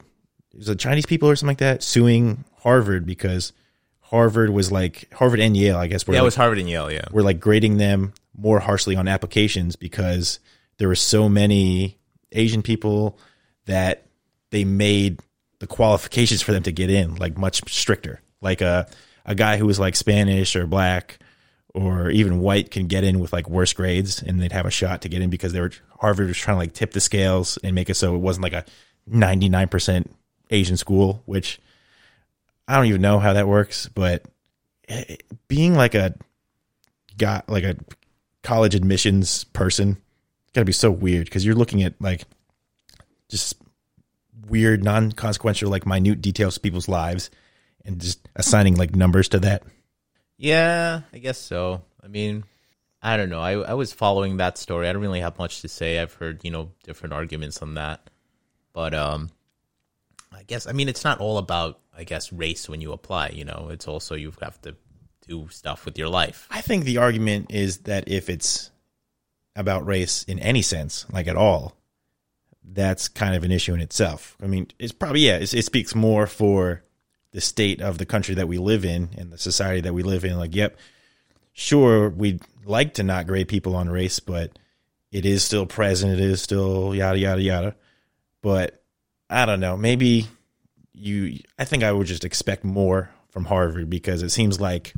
[0.52, 3.52] there's a Chinese people or something like that suing Harvard because
[4.00, 6.92] Harvard was like Harvard and Yale, I guess, were yeah, it was Harvard and Yale.
[6.92, 7.06] Yeah.
[7.10, 10.38] we're like grading them more harshly on applications because
[10.78, 11.98] there were so many
[12.30, 13.18] Asian people
[13.66, 14.06] that
[14.50, 15.20] they made
[15.60, 18.20] the qualifications for them to get in like much stricter.
[18.40, 18.88] Like a
[19.24, 21.18] a guy who was like Spanish or black
[21.74, 25.02] or even white can get in with like worse grades and they'd have a shot
[25.02, 27.74] to get in because they were Harvard was trying to like tip the scales and
[27.74, 28.64] make it so it wasn't like a
[29.10, 30.06] 99%
[30.50, 31.60] Asian school, which
[32.66, 34.24] I don't even know how that works, but
[34.88, 36.14] eh, being like a
[37.16, 37.76] got like a
[38.42, 39.98] college admissions person
[40.54, 42.22] got to be so weird because you're looking at like
[43.28, 43.56] just
[44.48, 47.30] weird non-consequential like minute details of people's lives
[47.84, 49.62] and just assigning like numbers to that
[50.36, 51.82] Yeah, I guess so.
[52.02, 52.44] I mean,
[53.02, 53.40] I don't know.
[53.40, 54.88] I I was following that story.
[54.88, 55.98] I don't really have much to say.
[55.98, 58.10] I've heard, you know, different arguments on that.
[58.72, 59.30] But um
[60.32, 63.44] I guess I mean it's not all about I guess race when you apply, you
[63.44, 63.68] know.
[63.70, 64.76] It's also you have to
[65.26, 66.46] do stuff with your life.
[66.50, 68.70] i think the argument is that if it's
[69.54, 71.76] about race in any sense like at all
[72.72, 74.36] that's kind of an issue in itself.
[74.42, 76.82] I mean it's probably yeah it's, it speaks more for
[77.32, 80.24] the state of the country that we live in and the society that we live
[80.24, 80.38] in.
[80.38, 80.76] Like yep
[81.52, 84.56] sure we'd like to not grade people on race but
[85.10, 87.74] it is still present it is still yada yada yada.
[88.42, 88.82] But
[89.30, 90.26] i don't know maybe
[90.94, 94.94] you i think i would just expect more from harvard because it seems like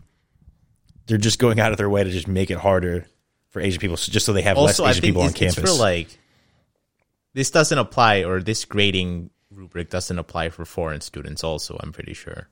[1.07, 3.07] they're just going out of their way to just make it harder
[3.49, 5.77] for asian people just so they have Also, less asian people on it's, it's campus.
[5.77, 6.17] for like
[7.35, 12.15] this doesn't apply or this grading rubric doesn't apply for foreign students also, I'm pretty
[12.15, 12.49] sure.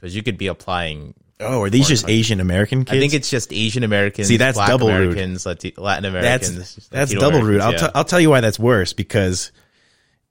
[0.00, 3.30] Cuz you could be applying oh are these just asian american kids I think it's
[3.30, 4.28] just Asian Americans.
[4.28, 4.88] See, that's Black double.
[4.88, 6.88] Americans, Lati- Latin that's Americans.
[6.90, 7.38] that's Latino double.
[7.38, 7.78] Americans, I'll yeah.
[7.78, 9.52] t- I'll tell you why that's worse because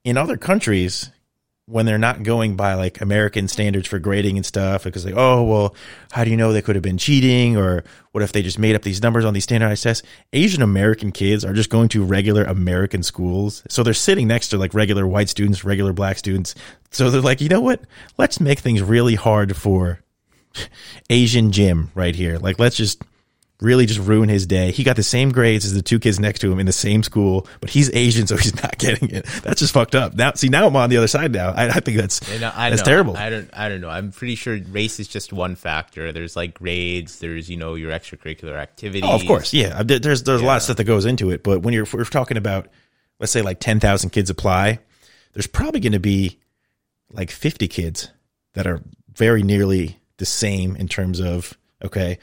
[0.04, 1.10] in other countries
[1.72, 5.42] when they're not going by like American standards for grading and stuff, because like, oh,
[5.42, 5.74] well,
[6.10, 7.56] how do you know they could have been cheating?
[7.56, 10.06] Or what if they just made up these numbers on these standardized tests?
[10.34, 13.62] Asian American kids are just going to regular American schools.
[13.68, 16.54] So they're sitting next to like regular white students, regular black students.
[16.90, 17.80] So they're like, you know what?
[18.18, 20.00] Let's make things really hard for
[21.08, 22.38] Asian Jim right here.
[22.38, 23.02] Like, let's just
[23.62, 24.72] really just ruin his day.
[24.72, 27.02] He got the same grades as the two kids next to him in the same
[27.02, 29.24] school, but he's Asian, so he's not getting it.
[29.42, 30.14] That's just fucked up.
[30.14, 31.50] Now, see, now I'm on the other side now.
[31.50, 33.16] I, I think that's And I, I that's know, terrible.
[33.16, 33.48] I don't.
[33.52, 33.88] I don't know.
[33.90, 36.12] I'm pretty sure race is just one factor.
[36.12, 37.20] There's like grades.
[37.20, 39.04] There's you know your extracurricular activities.
[39.10, 39.82] Oh, of course, yeah.
[39.82, 42.04] There- There's there's a lot of stuff that goes into it, but when you're we're
[42.04, 42.68] talking about,
[43.20, 44.80] let's say like ten thousand kids apply,
[45.32, 46.38] there's probably going to be
[47.12, 48.10] like fifty kids
[48.54, 48.80] that are
[49.14, 52.18] very nearly the same in terms of okay,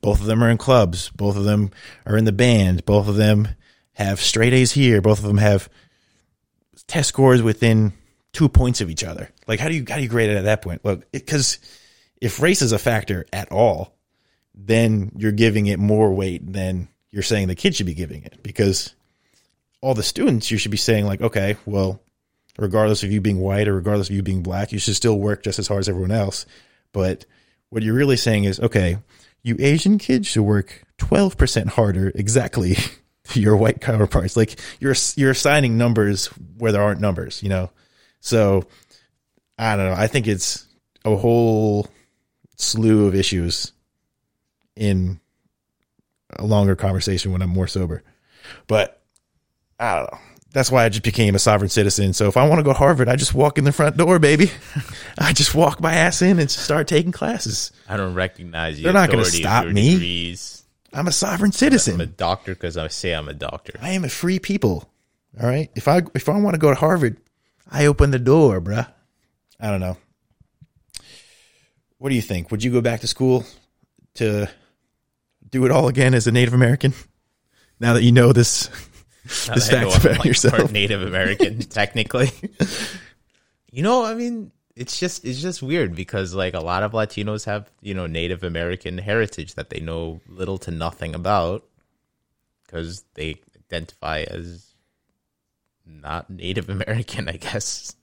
[0.00, 1.70] both of them are in clubs, both of them
[2.06, 3.48] are in the band, both of them
[3.94, 5.68] have straight A's here, both of them have
[6.86, 7.92] test scores within
[8.32, 9.30] two points of each other.
[9.46, 10.82] Like how do you how do you grade it at that point?
[10.84, 11.58] Well, because
[12.20, 13.94] if race is a factor at all,
[14.54, 18.42] then you're giving it more weight than you're saying the kid should be giving it
[18.42, 18.94] because
[19.80, 22.00] all the students you should be saying like okay well
[22.58, 25.42] regardless of you being white or regardless of you being black you should still work
[25.42, 26.44] just as hard as everyone else
[26.92, 27.24] but
[27.70, 28.98] what you're really saying is okay
[29.48, 32.76] you asian kids should work 12% harder exactly
[33.24, 36.26] to your white counterparts like you're you're assigning numbers
[36.58, 37.70] where there aren't numbers you know
[38.20, 38.64] so
[39.58, 40.66] i don't know i think it's
[41.04, 41.88] a whole
[42.56, 43.72] slew of issues
[44.76, 45.20] in
[46.36, 48.02] a longer conversation when I'm more sober.
[48.66, 49.02] But
[49.78, 50.18] I don't know.
[50.58, 52.12] That's why I just became a sovereign citizen.
[52.14, 54.18] So if I want to go to Harvard, I just walk in the front door,
[54.18, 54.50] baby.
[55.18, 57.70] I just walk my ass in and start taking classes.
[57.88, 58.82] I don't recognize you.
[58.82, 59.92] They're not gonna stop me.
[59.92, 60.64] Degrees.
[60.92, 61.94] I'm a sovereign citizen.
[61.94, 63.74] I'm a doctor because I say I'm a doctor.
[63.80, 64.90] I am a free people.
[65.40, 65.70] All right.
[65.76, 67.18] If I if I want to go to Harvard,
[67.70, 68.88] I open the door, bruh.
[69.60, 69.96] I don't know.
[71.98, 72.50] What do you think?
[72.50, 73.44] Would you go back to school
[74.14, 74.50] to
[75.48, 76.94] do it all again as a Native American?
[77.78, 78.68] Now that you know this
[79.28, 80.56] this that I know fact about like, yourself.
[80.56, 82.30] part Native American, technically.
[83.70, 87.44] you know, I mean, it's just it's just weird because like a lot of Latinos
[87.44, 91.64] have you know Native American heritage that they know little to nothing about
[92.64, 94.74] because they identify as
[95.84, 97.94] not Native American, I guess.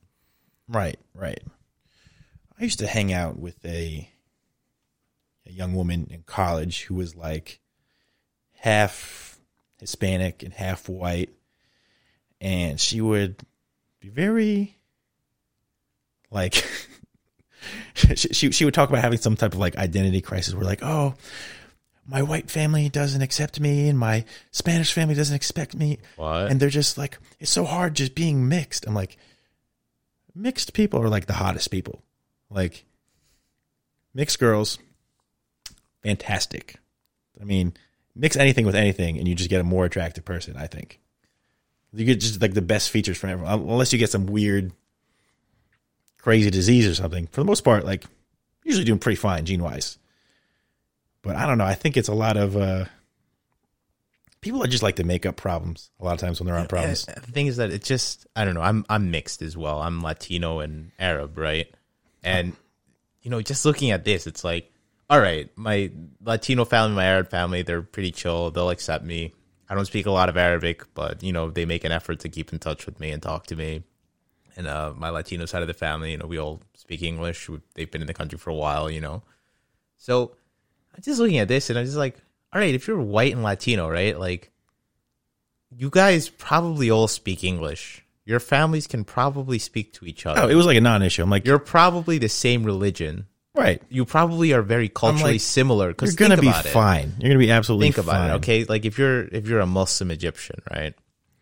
[0.68, 1.42] Right, right.
[2.60, 4.10] I used to hang out with a
[5.48, 7.60] a young woman in college who was like
[8.54, 9.35] half
[9.86, 11.30] Hispanic and half white,
[12.42, 13.38] and she would
[14.00, 14.76] be very
[16.32, 16.54] like
[17.94, 20.82] she, she she would talk about having some type of like identity crisis where like
[20.82, 21.14] oh
[22.08, 26.52] my white family doesn't accept me and my Spanish family doesn't expect me What?
[26.52, 28.88] and they're just like it's so hard just being mixed.
[28.88, 29.18] I'm like
[30.34, 32.02] mixed people are like the hottest people.
[32.50, 32.86] Like
[34.16, 34.80] mixed girls
[36.02, 36.78] fantastic.
[37.40, 37.74] I mean,
[38.16, 41.00] mix anything with anything and you just get a more attractive person, I think.
[41.94, 44.74] You get just like the best features from everyone unless you get some weird
[46.18, 47.28] crazy disease or something.
[47.28, 48.04] For the most part like
[48.64, 49.98] usually doing pretty fine gene wise.
[51.22, 52.86] But I don't know, I think it's a lot of uh
[54.42, 56.70] people that just like to make up problems a lot of times when there aren't
[56.70, 57.06] problems.
[57.06, 58.62] The thing is that it's just I don't know.
[58.62, 59.82] I'm I'm mixed as well.
[59.82, 61.68] I'm Latino and Arab, right?
[62.24, 62.56] And
[63.26, 64.72] you know, just looking at this, it's like,
[65.10, 65.92] all right, my
[66.22, 68.52] Latino family, my Arab family, they're pretty chill.
[68.52, 69.34] They'll accept me.
[69.70, 72.30] I don't speak a lot of Arabic, but you know, they make an effort to
[72.30, 73.84] keep in touch with me and talk to me.
[74.56, 77.50] And uh, my Latino side of the family, you know, we all speak English.
[77.74, 79.24] They've been in the country for a while, you know.
[79.98, 80.36] So
[80.96, 82.18] I'm just looking at this and I'm just like,
[82.54, 84.18] all right, if you're white and Latino, right?
[84.18, 84.52] Like,
[85.70, 88.06] you guys probably all speak English.
[88.24, 90.42] Your families can probably speak to each other.
[90.42, 91.22] Oh, it was like a non-issue.
[91.22, 93.28] I'm like, You're probably the same religion.
[93.56, 93.82] Right.
[93.90, 95.96] You probably are very culturally like, similar.
[96.00, 96.66] You're gonna be it.
[96.68, 97.14] fine.
[97.20, 98.30] You're gonna be absolutely Think about fine.
[98.30, 98.64] it, okay?
[98.66, 100.94] Like if you're if you're a Muslim Egyptian, right,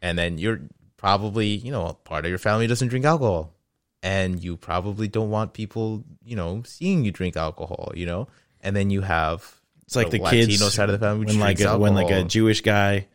[0.01, 0.61] and then you're
[0.97, 3.53] probably you know part of your family doesn't drink alcohol,
[4.01, 8.27] and you probably don't want people you know seeing you drink alcohol, you know,
[8.61, 11.39] and then you have It's like the, Latino kids side of the family which when
[11.39, 12.23] like a, when like a.
[12.23, 13.07] Jewish guy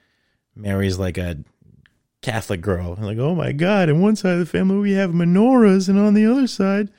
[0.55, 1.39] marries like a
[2.21, 2.95] Catholic girl.
[2.95, 3.89] And like, oh my god!
[3.89, 6.91] On one side of the family we have menorahs, and on the other side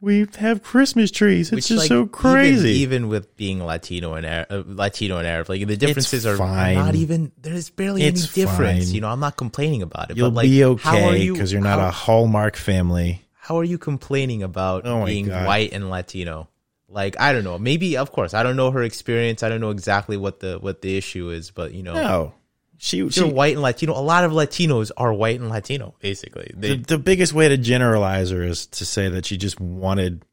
[0.00, 1.48] we have Christmas trees.
[1.48, 2.68] It's Which, just like, so crazy.
[2.70, 6.36] Even, even with being Latino and Arab, uh, Latino and Arab, like the differences are
[6.36, 6.74] fine.
[6.76, 7.32] not even.
[7.40, 8.86] There's barely It's any difference.
[8.86, 8.94] fine.
[8.94, 10.16] You know, I'm not complaining about it.
[10.16, 13.24] You'll but like, be okay because you're not how, a Hallmark family.
[13.32, 15.46] How are you complaining about Oh being God.
[15.46, 16.48] white and Latino?
[16.88, 17.58] Like I don't know.
[17.58, 19.42] Maybe of course I don't know her experience.
[19.42, 22.34] I don't know exactly what the what the issue is, but you know, No,
[22.80, 23.92] She, she You're white and Latino.
[23.92, 26.52] A lot of Latinos are white and Latino, basically.
[26.54, 30.24] the, They, the biggest way to generalize her is to say that she just wanted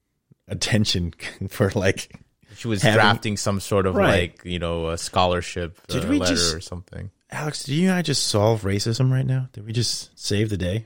[0.47, 1.13] attention
[1.49, 2.15] for like
[2.55, 4.31] she was having- drafting some sort of Right.
[4.33, 7.09] like, you know, a scholarship Did uh, we letter just- or something.
[7.31, 9.49] Alex, do you and I just solve racism right now?
[9.51, 10.85] Did we just save the day?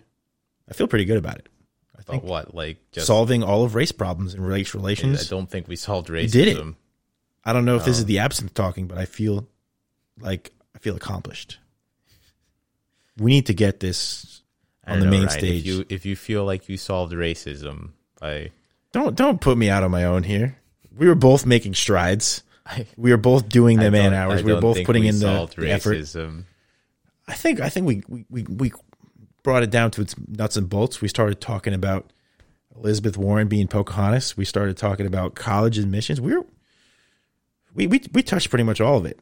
[0.70, 1.49] I feel pretty good about it.
[1.97, 2.55] I think what?
[2.55, 5.28] Like, just solving all of race problems and race relations.
[5.28, 6.32] I don't think we solved racism.
[6.32, 6.76] did it.
[7.43, 9.47] I don't know if this is the absinthe talking, but I feel
[10.20, 11.58] like I feel accomplished.
[13.18, 14.42] We need to get this
[14.88, 15.60] on the know, main Ryan, stage.
[15.60, 18.52] If you if you feel like you solved racism, by
[18.94, 20.58] don't don't put me out on my own here.
[20.96, 22.44] We were both making strides.
[22.98, 24.44] We were both doing the man hours.
[24.44, 26.16] We were both putting we in the, the effort.
[27.28, 28.72] I think I think we, we we we
[29.42, 31.02] brought it down to its nuts and bolts.
[31.02, 32.14] We started talking about
[32.76, 34.38] Elizabeth Warren being Pocahontas.
[34.38, 36.22] We started talking about college admissions.
[36.22, 36.46] We were
[37.74, 39.20] we we we touched pretty much all of it.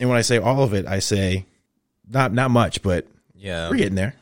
[0.00, 1.44] And when I say all of it, I say
[2.08, 4.14] not not much, but Yeah, we're getting there.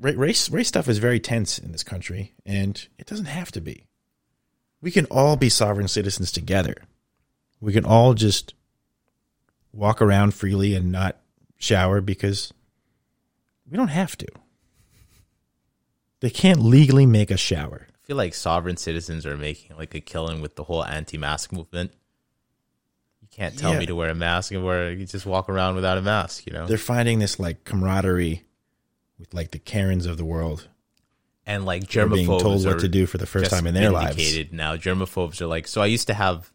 [0.00, 3.60] Ra- Race race stuff is very tense in this country, and it doesn't have to
[3.60, 3.84] be.
[4.80, 6.76] We can all be sovereign citizens together.
[7.60, 8.54] We can all just
[9.72, 11.16] walk around freely and not
[11.58, 12.52] shower because
[13.68, 14.26] we don't have to.
[16.20, 17.88] They can't legally make us shower.
[17.90, 21.92] I feel like sovereign citizens are making like a killing with the whole anti-mask movement.
[23.36, 23.80] Can't tell Yeah.
[23.80, 26.54] me to wear a mask and wear you just walk around without a mask, you
[26.54, 26.66] know.
[26.66, 28.44] They're finding this like camaraderie
[29.18, 30.68] with like the Karens of the world.
[31.44, 33.74] and like They're being germaphobes told are what to do for the first time in
[33.74, 34.16] their lives.
[34.52, 35.80] Now germaphobes are like so.
[35.82, 36.50] I used to have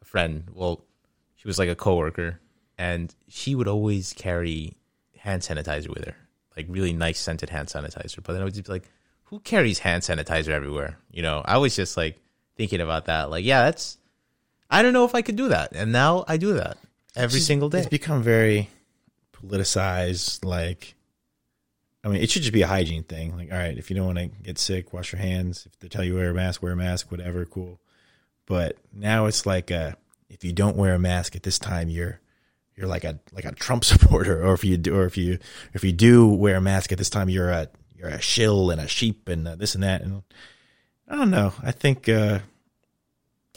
[0.00, 0.44] a friend.
[0.54, 0.84] Well,
[1.36, 2.40] she was like a coworker,
[2.78, 4.76] and she would always carry
[5.18, 6.16] hand sanitizer with her,
[6.56, 8.22] like really nice scented hand sanitizer.
[8.22, 8.88] But then I would just be like,
[9.24, 12.18] "Who carries hand sanitizer everywhere?" You know, I was just like
[12.56, 13.28] thinking about that.
[13.30, 13.98] Like, yeah, that's.
[14.72, 16.78] I don't know if I could do that, and now I do that
[17.14, 17.80] every single day.
[17.80, 18.70] It's become very
[19.34, 20.44] politicized.
[20.44, 20.94] Like,
[22.02, 23.36] I mean, it should just be a hygiene thing.
[23.36, 25.66] Like, all right, if you don't want to get sick, wash your hands.
[25.66, 27.10] If they tell you wear a mask, wear a mask.
[27.10, 27.80] Whatever, cool.
[28.46, 29.92] But now it's like, uh,
[30.30, 32.18] if you don't wear a mask at this time, you're
[32.74, 35.38] you're like a like a Trump supporter, or if you do, or if you
[35.74, 38.80] if you do wear a mask at this time, you're a you're a shill and
[38.80, 40.00] a sheep and uh, this and that.
[40.00, 40.22] And
[41.06, 41.52] I don't know.
[41.62, 42.38] I think uh,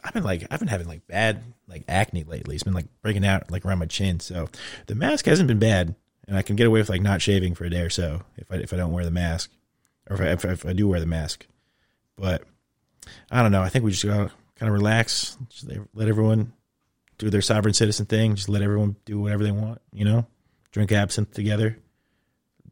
[0.05, 2.55] I've been like I've been having like bad like acne lately.
[2.55, 4.19] It's been like breaking out like around my chin.
[4.19, 4.47] So
[4.85, 5.95] the mask hasn't been bad,
[6.27, 8.51] and I can get away with like not shaving for a day or so if
[8.51, 9.51] I if I don't wear the mask,
[10.09, 11.47] or if I, if if I do wear the mask.
[12.15, 12.43] But
[13.31, 13.61] I don't know.
[13.63, 15.37] I think we just gotta kind of relax.
[15.49, 16.53] Just let- let everyone
[17.17, 18.35] do their sovereign citizen thing.
[18.35, 19.81] Just let everyone do whatever they want.
[19.91, 20.27] You know,
[20.71, 21.77] drink absinthe together.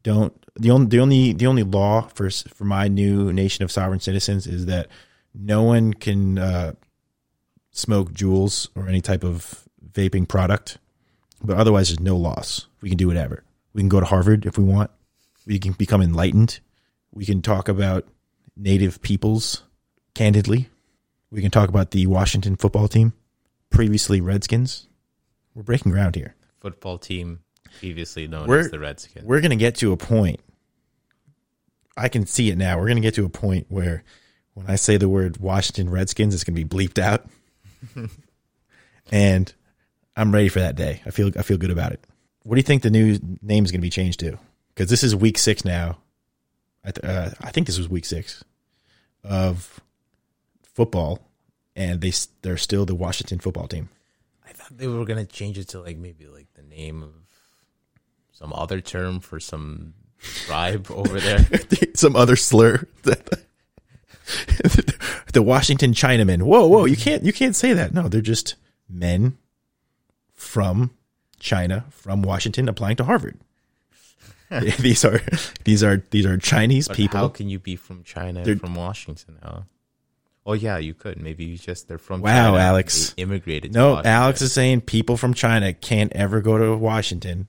[0.02, 4.00] Don't the only the only the only law for for my new nation of sovereign
[4.00, 4.88] citizens is that
[5.34, 6.74] no one can uh,
[7.74, 10.78] smoke Juuls or any type of vaping product.
[11.42, 12.66] But otherwise, there's no loss.
[12.80, 13.44] We can do whatever.
[13.74, 14.90] We can go to Harvard if we want.
[15.46, 16.60] We can become enlightened.
[17.12, 18.06] We can talk about
[18.56, 19.64] native peoples
[20.14, 20.68] candidly.
[21.30, 23.12] We can talk about the Washington football team,
[23.68, 24.88] previously Redskins.
[25.54, 26.36] We're breaking ground here.
[26.60, 27.40] Football team,
[27.78, 29.26] previously known We're- as the Redskins.
[29.26, 30.40] We're going to get to a point.
[31.96, 32.78] I can see it now.
[32.78, 34.02] We're going to get to a point where
[34.54, 37.26] when I say the word Washington Redskins, it's going to be bleeped out.
[39.12, 39.52] and
[40.16, 41.02] I'm ready for that day.
[41.06, 42.04] I feel I feel good about it.
[42.42, 44.38] What do you think the new name is going to be changed to?
[44.74, 45.98] Because this is week six now.
[46.84, 48.44] I, th- uh, I think this was week six
[49.22, 49.80] of
[50.62, 51.20] football,
[51.74, 52.12] and they
[52.42, 53.88] they're still the Washington football team.
[54.46, 57.12] I thought they were gonna change it to like maybe like the name of
[58.32, 61.46] some other term for some tribe over there.
[61.94, 62.86] some other slur.
[65.34, 66.42] the Washington Chinamen.
[66.42, 66.84] Whoa, whoa!
[66.86, 67.92] You can't you can't say that.
[67.92, 68.54] No, they're just
[68.88, 69.36] men
[70.32, 70.90] from
[71.38, 73.38] China, from Washington, applying to Harvard.
[74.78, 75.20] these are
[75.64, 77.18] these are these are Chinese But people.
[77.20, 79.38] how can you be from China They're- from Washington?
[79.42, 79.60] Huh?
[80.46, 81.18] Oh yeah, you could.
[81.20, 82.58] Maybe you just they're from Wow, China.
[82.58, 83.14] Alex.
[83.16, 83.72] They immigrated.
[83.72, 84.02] no.
[84.04, 87.48] Alex is saying people from China can't ever go to Washington.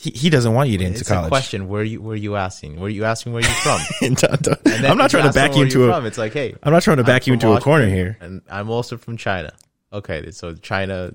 [0.00, 1.26] He, he doesn't want you to into It's college.
[1.26, 1.68] a question.
[1.68, 2.76] Where you where you asking?
[2.76, 3.80] Where are you asking where you from?
[4.00, 5.94] I'm not trying to back you into you a.
[5.94, 7.88] From, it's like, hey, I'm not trying to I'm back you from into a corner
[7.88, 8.16] here.
[8.20, 9.52] and I'm also from China.
[9.92, 11.12] Okay, so China.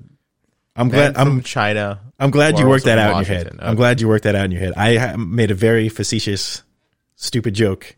[0.75, 1.15] I'm glad.
[1.17, 2.01] I'm China.
[2.19, 3.45] I'm glad you worked that out in your head.
[3.45, 3.67] Washington.
[3.67, 4.73] I'm glad you worked that out in your head.
[4.75, 6.63] I made a very facetious,
[7.15, 7.95] stupid joke,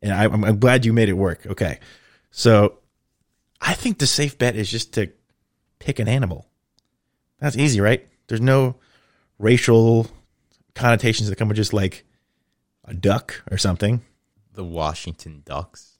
[0.00, 1.44] and I, I'm, I'm glad you made it work.
[1.46, 1.78] Okay,
[2.30, 2.78] so
[3.60, 5.10] I think the safe bet is just to
[5.78, 6.46] pick an animal.
[7.40, 8.06] That's easy, right?
[8.28, 8.76] There's no
[9.38, 10.06] racial
[10.74, 12.04] connotations that come with just like
[12.84, 14.02] a duck or something.
[14.54, 15.98] the Washington Ducks.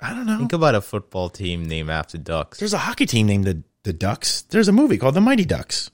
[0.00, 0.38] I don't know.
[0.38, 2.58] Think about a football team named after ducks.
[2.58, 4.42] There's a hockey team named the the Ducks.
[4.42, 5.90] There's a movie called The Mighty Ducks.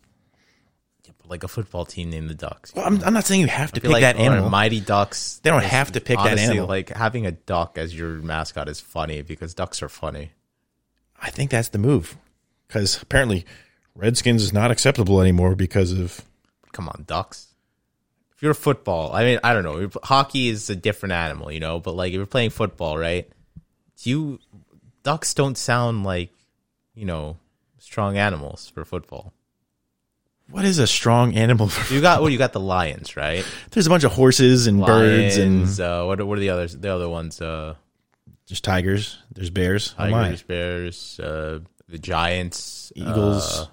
[1.27, 2.75] like a football team named the Ducks.
[2.75, 4.51] Well, I'm, I'm not saying you have to pick like that animal.
[4.51, 5.41] Mighty Ducks.
[5.43, 6.67] They don't is have to pick that animal.
[6.67, 10.33] Like having a duck as your mascot is funny because ducks are funny.
[11.21, 12.17] I think that's the move
[12.67, 13.47] because apparently
[13.95, 16.21] Redskins is not acceptable anymore because of
[16.73, 17.54] Come on, ducks.
[18.45, 19.89] You're football, I mean, I don't know.
[20.03, 21.81] Hockey is a different animal, you know.
[21.81, 23.27] But like, if you're playing football, right?
[24.03, 24.39] You
[25.03, 26.31] ducks don't sound like
[26.95, 27.39] you know
[27.79, 29.33] strong animals for football.
[30.51, 31.71] what is a strong animal.
[31.91, 33.47] You got well, you got the lions, right?
[33.71, 36.77] There's a bunch of horses and birds and uh, what are, what are the others?
[36.77, 37.77] The other ones, uh,
[38.47, 39.19] just tigers.
[39.35, 39.95] There's bears.
[39.99, 43.61] Oh, tigers, bears, uh, the giants, Eagles.
[43.61, 43.67] uh,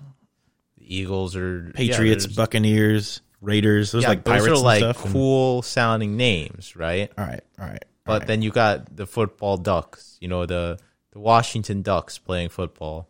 [0.78, 3.92] the Eagles are Patriots, there's- Buccaneers, Raiders.
[3.92, 7.12] Those yeah, like those pirates are like cool sounding names, right?
[7.18, 7.86] all right, all right.
[8.06, 8.28] But all right.
[8.28, 10.80] then you got the football ducks, you know, the
[11.12, 13.08] the Washington Ducks playing football.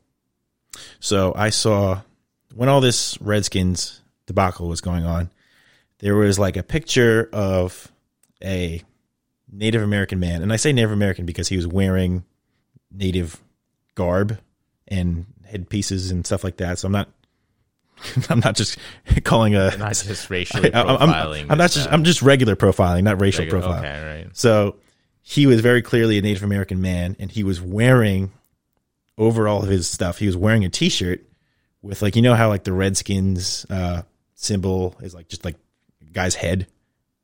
[0.99, 2.01] So I saw
[2.55, 5.29] when all this Redskins debacle was going on,
[5.99, 7.91] there was like a picture of
[8.43, 8.81] a
[9.51, 10.41] Native American man.
[10.41, 12.23] And I say Native American because he was wearing
[12.91, 13.41] native
[13.95, 14.39] garb
[14.87, 16.79] and headpieces and stuff like that.
[16.79, 17.09] So I'm not
[18.29, 18.77] I'm not just
[19.23, 21.43] calling a Not just racially I- I'm, profiling.
[21.43, 23.79] I'm, I'm not just I'm just regular profiling, not racial Regular- profiling.
[23.79, 24.37] Okay, right.
[24.37, 24.75] So
[25.21, 28.31] he was very clearly a Native American man, and he was wearing
[29.17, 30.17] over all of his stuff.
[30.17, 31.23] He was wearing a T-shirt
[31.81, 34.01] with like you know how like the Redskins uh,
[34.35, 35.55] symbol is like just like
[36.01, 36.67] a guy's head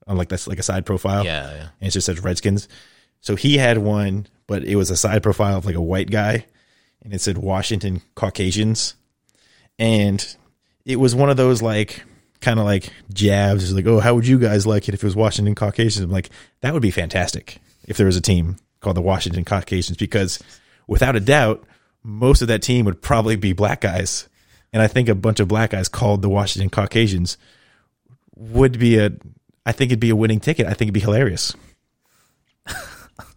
[0.05, 1.61] on like that's like a side profile, Yeah, yeah.
[1.81, 2.67] and it just says Redskins.
[3.19, 6.45] So he had one, but it was a side profile of like a white guy,
[7.01, 8.93] and it said Washington Caucasians,
[9.79, 10.35] and
[10.87, 12.03] it was one of those like
[12.39, 13.63] kind of like jabs.
[13.63, 16.05] It's like, oh, how would you guys like it if it was Washington Caucasians?
[16.05, 16.29] I'm like,
[16.61, 20.41] that would be fantastic if there was a team called the Washington Caucasians because
[20.87, 21.65] without a doubt,
[22.03, 24.29] most of that team would probably be black guys.
[24.71, 27.37] And I think a bunch of black guys called the Washington Caucasians
[28.35, 29.11] would be a,
[29.65, 30.67] I think it'd be a winning ticket.
[30.67, 31.53] I think it'd be hilarious.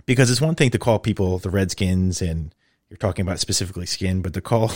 [0.06, 2.54] because it's one thing to call people the Redskins and
[2.90, 4.72] you're talking about specifically skin, but to call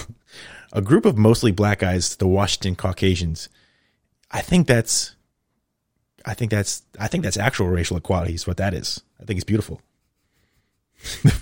[0.75, 3.49] a group of mostly black guys the Washington Caucasians,
[4.31, 5.15] I think that's,
[6.27, 9.01] I think that's, I think that's actual racial equality is what that is.
[9.21, 9.81] I think it's beautiful.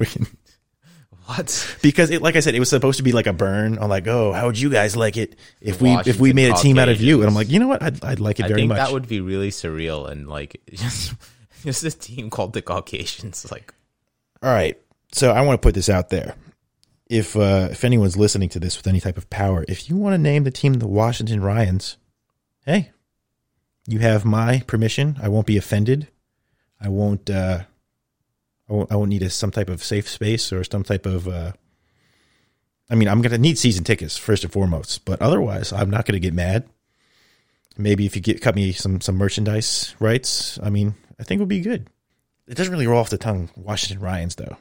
[1.27, 1.79] What?
[1.83, 4.09] because it, like I said, it was supposed to be like a burn on like,
[4.09, 6.89] oh, how would you guys like it if we if we made a team out
[6.89, 7.21] of you?
[7.21, 8.79] And I'm like, you know what, I'd, I'd like it I very think much.
[8.79, 11.15] that would be really surreal and like just
[11.63, 13.51] just a team called the Caucasians.
[13.53, 13.73] Like,
[14.43, 14.77] All right,
[15.13, 16.35] so I want to put this out there.
[17.13, 20.15] If uh, if anyone's listening to this with any type of power, if you want
[20.15, 21.99] to name the team the Washington Ryans,
[22.65, 22.91] hey,
[23.87, 25.19] you have my permission.
[25.21, 26.09] I won't be offended.
[26.81, 27.29] I won't.
[27.29, 27.65] Uh,
[28.67, 31.29] I won't, I won't need a, some type of safe space or some type of.
[31.29, 31.53] Uh,
[32.89, 36.19] I mean, I'm gonna need season tickets first and foremost, but otherwise, I'm not gonna
[36.19, 36.67] get mad.
[37.77, 41.43] Maybe if you get cut me some some merchandise rights, I mean, I think it
[41.43, 41.91] would be good.
[42.49, 43.51] It doesn't really roll off the tongue.
[43.55, 44.57] Washington Ryans, though.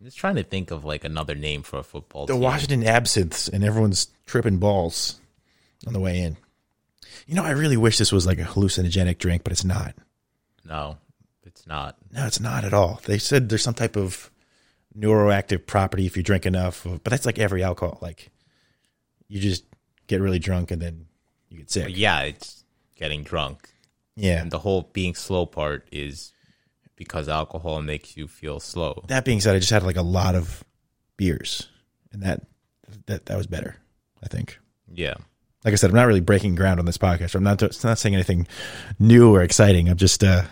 [0.00, 2.42] I'm just trying to think of like another name for a football The team.
[2.42, 5.20] Washington Absinthes, and everyone's tripping balls
[5.86, 6.36] on the way in.
[7.26, 9.94] You know, I really wish this was like a hallucinogenic drink, but it's not.
[10.64, 10.98] No,
[11.44, 11.96] it's not.
[12.12, 13.00] No, it's not at all.
[13.04, 14.30] They said there's some type of
[14.96, 17.98] neuroactive property if you drink enough, but that's like every alcohol.
[18.00, 18.30] Like,
[19.28, 19.64] you just
[20.06, 21.06] get really drunk and then
[21.48, 21.84] you get sick.
[21.84, 22.64] But yeah, it's
[22.96, 23.68] getting drunk.
[24.16, 24.40] Yeah.
[24.40, 26.32] And the whole being slow part is
[26.98, 29.04] because alcohol makes you feel slow.
[29.06, 30.64] That being said, I just had like a lot of
[31.16, 31.68] beers,
[32.12, 32.42] and that
[33.06, 33.76] that that was better.
[34.22, 34.58] I think.
[34.92, 35.14] Yeah.
[35.64, 37.34] Like I said, I'm not really breaking ground on this podcast.
[37.34, 38.46] I'm not not saying anything
[38.98, 39.88] new or exciting.
[39.88, 40.42] I'm just uh,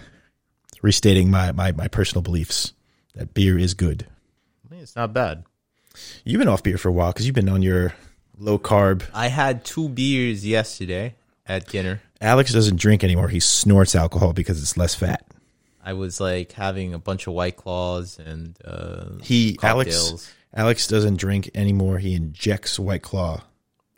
[0.82, 2.72] restating my, my my personal beliefs
[3.14, 4.06] that beer is good.
[4.64, 5.44] I mean, it's not bad.
[6.24, 7.94] You've been off beer for a while because you've been on your
[8.38, 9.02] low carb.
[9.14, 11.14] I had two beers yesterday
[11.46, 12.02] at dinner.
[12.20, 13.28] Alex doesn't drink anymore.
[13.28, 15.24] He snorts alcohol because it's less fat.
[15.86, 20.32] I was like having a bunch of white claws and uh He Alex cocktails.
[20.52, 21.98] Alex doesn't drink anymore.
[21.98, 23.42] He injects White Claw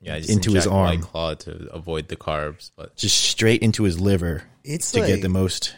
[0.01, 0.87] yeah, just into his arm.
[0.87, 5.09] white claw to avoid the carbs, but just straight into his liver It's to like,
[5.09, 5.75] get the most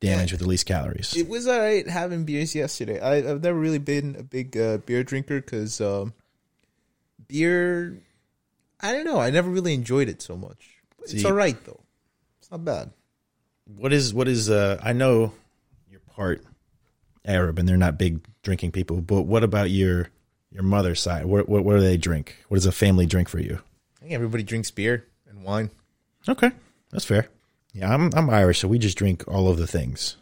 [0.00, 1.16] damage with the least calories.
[1.16, 3.00] It was alright having beers yesterday.
[3.00, 6.12] I, I've never really been a big uh, beer drinker because um,
[7.26, 8.00] beer.
[8.80, 9.18] I don't know.
[9.18, 10.78] I never really enjoyed it so much.
[10.98, 11.80] But it's alright though.
[12.40, 12.90] It's not bad.
[13.66, 15.32] What is what is uh I know
[15.90, 16.44] you're part
[17.24, 20.08] Arab and they're not big drinking people, but what about your
[20.50, 21.26] your mother's side?
[21.26, 22.36] What what, what do they drink?
[22.48, 23.60] What is a family drink for you?
[23.96, 25.70] I think everybody drinks beer and wine.
[26.28, 26.50] Okay,
[26.90, 27.28] that's fair.
[27.72, 30.16] Yeah, I'm I'm Irish, so we just drink all of the things.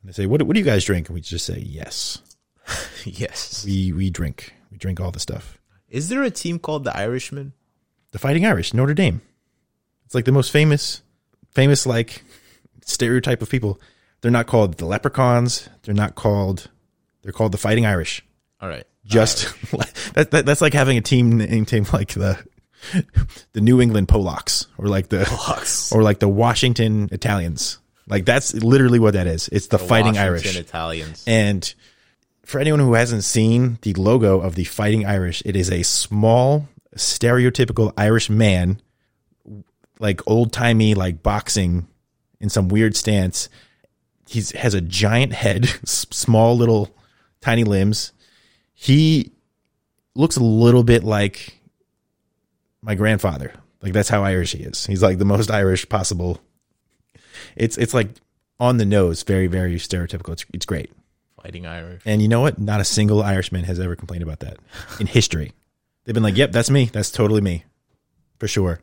[0.00, 2.22] And they say, "What what do you guys drink?" And we just say, "Yes,
[3.04, 3.64] yes.
[3.64, 4.54] we we drink.
[4.70, 5.58] We drink all the stuff."
[5.88, 7.52] Is there a team called the Irishman?
[8.12, 9.20] The Fighting Irish, Notre Dame.
[10.06, 11.02] It's like the most famous,
[11.50, 12.24] famous like
[12.86, 13.80] stereotype of people.
[14.22, 15.68] They're not called the leprechauns.
[15.82, 16.70] They're not called.
[17.22, 18.24] They're called the Fighting Irish.
[18.60, 18.84] All right.
[19.04, 19.54] Just
[20.14, 22.42] that, that that's like having a team name team like the
[23.52, 25.94] the New England Polacks or like the Polacks.
[25.94, 27.78] or like the Washington Italians.
[28.08, 29.48] Like that's literally what that is.
[29.48, 30.56] It's the, Fighting Washington Irish.
[30.56, 31.24] Italians.
[31.26, 31.74] And
[32.44, 36.68] for anyone who hasn't seen the logo of the Fighting Irish, it is a small,
[36.96, 38.80] stereotypical Irish man,
[39.98, 41.88] like old timey, like boxing
[42.40, 43.48] in some weird stance.
[44.28, 46.94] He has a giant head, small little
[47.40, 48.12] tiny limbs.
[48.74, 49.32] He
[50.14, 51.60] looks a little bit like
[52.82, 53.52] my grandfather.
[53.82, 54.86] Like that's how Irish he is.
[54.86, 56.40] He's like the most Irish possible.
[57.54, 58.08] It's it's like
[58.58, 60.32] on the nose, very very stereotypical.
[60.32, 60.90] It's it's great.
[61.42, 62.02] Fighting Irish.
[62.04, 62.58] And you know what?
[62.58, 64.56] Not a single Irishman has ever complained about that
[64.98, 65.52] in history.
[66.04, 66.86] They've been like, "Yep, that's me.
[66.86, 67.64] That's totally me,
[68.38, 68.80] for sure."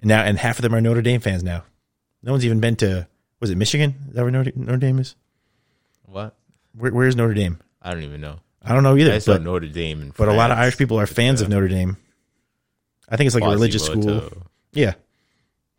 [0.00, 1.64] And now, and half of them are Notre Dame fans now.
[2.24, 3.06] No one's even been to
[3.38, 3.94] was it Michigan?
[4.08, 5.14] Is that where Notre, Notre Dame is?
[6.06, 6.34] What?
[6.74, 7.58] Where, where's Notre Dame?
[7.82, 8.38] I don't even know.
[8.62, 9.12] I don't know either.
[9.12, 10.00] I saw But, Notre Dame.
[10.00, 11.98] In but a lot of Irish people are fans of Notre Dame.
[13.06, 14.22] I think it's like a religious school.
[14.72, 14.94] Yeah.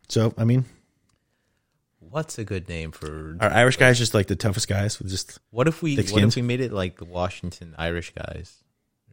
[0.07, 0.65] So I mean,
[1.99, 3.35] What's a good name for?
[3.41, 4.99] are Irish guys just like the toughest guys?
[4.99, 5.95] With just What if we?
[5.95, 8.63] What if we made it like the Washington Irish guys,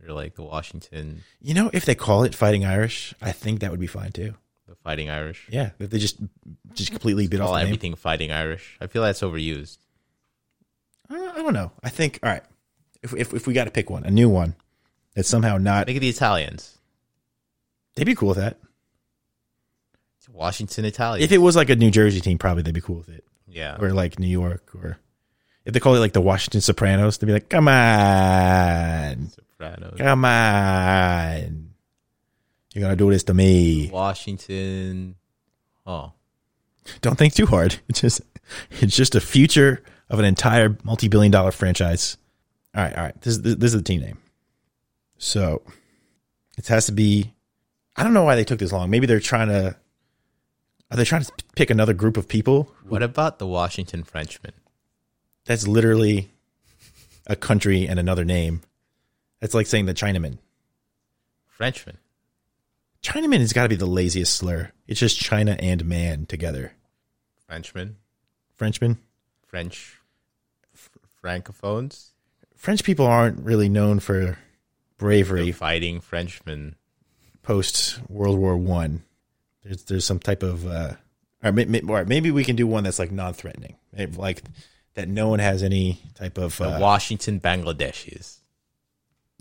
[0.06, 3.70] or like the Washington you know, if they call it Fighting Irish, I think that
[3.70, 4.34] would be fine too.
[4.72, 5.46] The Fighting Irish?
[5.50, 6.16] Yeah, if they just
[6.72, 7.68] just completely bit off Call the name.
[7.68, 8.78] everything Fighting Irish.
[8.80, 9.78] I feel that's overused.
[11.10, 11.72] I don't, I don't know.
[11.82, 12.42] I think all right.
[13.02, 14.54] If if if we got to pick one, a new one
[15.14, 16.78] that's somehow not, Make it the Italians.
[17.94, 18.56] they'd be cool with that.
[20.32, 21.22] Washington Italians.
[21.24, 23.76] If it was like a New Jersey team, probably they'd be cool with it, yeah.
[23.78, 24.98] or like New York, or
[25.66, 29.98] if they call it like the Washington Sopranos, they'd be like, "Come on, Sopranos.
[29.98, 31.71] come on,
[32.74, 35.16] you're gonna do this to me." Washington.
[35.86, 36.12] Oh,
[37.00, 37.80] Don't think too hard.
[37.88, 38.20] It's just
[38.80, 42.16] it's just a future of an entire multi-billion dollar franchise.
[42.74, 43.20] All right, all right.
[43.20, 44.18] This is this is the team name.
[45.18, 45.62] So
[46.58, 47.32] it has to be.
[47.96, 48.90] I don't know why they took this long.
[48.90, 49.76] Maybe they're trying to.
[50.90, 52.70] Are they trying to pick another group of people?
[52.86, 54.52] what about the Washington Frenchmen?
[55.46, 56.30] That's literally
[57.26, 58.62] a country and another name.
[59.40, 60.38] That's like saying the Chinaman.
[61.46, 61.98] Frenchmen.
[63.02, 64.70] Chinaman has got to be the laziest slur.
[64.86, 66.72] It's just China and man together.
[67.46, 67.96] Frenchman.
[68.54, 68.98] Frenchman.
[69.46, 69.98] French.
[70.74, 70.90] F-
[71.22, 72.10] Francophones.
[72.56, 74.38] French people aren't really known for
[74.98, 76.76] bravery fighting Frenchmen.
[77.42, 79.02] post World War One.
[79.64, 80.92] There's there's some type of uh,
[81.42, 83.76] or may- may- or maybe we can do one that's like non-threatening,
[84.16, 84.42] like
[84.94, 86.60] that no one has any type of.
[86.60, 88.38] Uh, Washington Bangladeshis.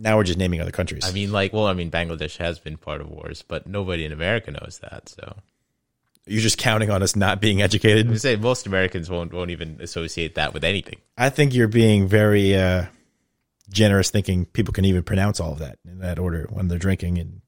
[0.01, 1.05] Now we're just naming other countries.
[1.05, 4.11] I mean, like, well, I mean, Bangladesh has been part of wars, but nobody in
[4.11, 5.09] America knows that.
[5.09, 5.35] So
[6.25, 8.09] You're just counting on us not being educated.
[8.11, 10.99] I say most Americans won't won't even associate that with anything.
[11.17, 12.85] I think you're being very uh,
[13.69, 17.19] generous, thinking people can even pronounce all of that in that order when they're drinking
[17.19, 17.41] and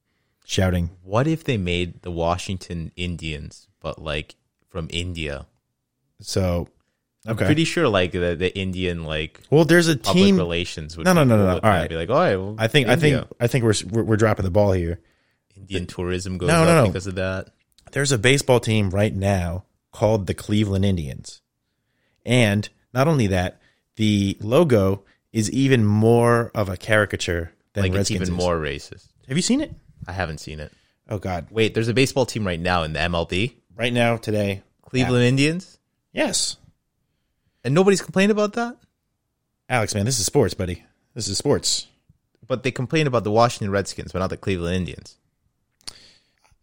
[0.44, 0.90] shouting.
[1.02, 4.36] What if they made the Washington Indians, but like
[4.68, 5.46] from India?
[6.20, 6.68] So,
[7.26, 7.44] okay.
[7.46, 10.36] Pretty sure, like the, the Indian like well, there's a public team.
[10.36, 11.52] relations would No, no, no, no, no.
[11.54, 11.88] All right.
[11.88, 14.50] be like, oh, well, I think I think I think we're, we're we're dropping the
[14.50, 15.00] ball here.
[15.56, 16.86] Indian tourism goes No, up no, no.
[16.88, 17.50] because of that.
[17.92, 21.40] There's a baseball team right now called the Cleveland Indians.
[22.26, 23.60] And not only that,
[23.96, 28.44] the logo is even more of a caricature than Like it's Redskins even is.
[28.44, 29.08] more racist.
[29.28, 29.72] Have you seen it?
[30.06, 30.72] I haven't seen it.
[31.08, 31.48] Oh God!
[31.50, 35.78] Wait, there's a baseball team right now in the MLB, Right now, today, Cleveland Indians,
[36.12, 36.56] yes,
[37.64, 38.76] and nobody's complained about that.
[39.68, 40.84] Alex, man, this is sports, buddy.
[41.14, 41.86] This is sports.
[42.46, 45.16] But they complain about the Washington Redskins, but not the Cleveland Indians.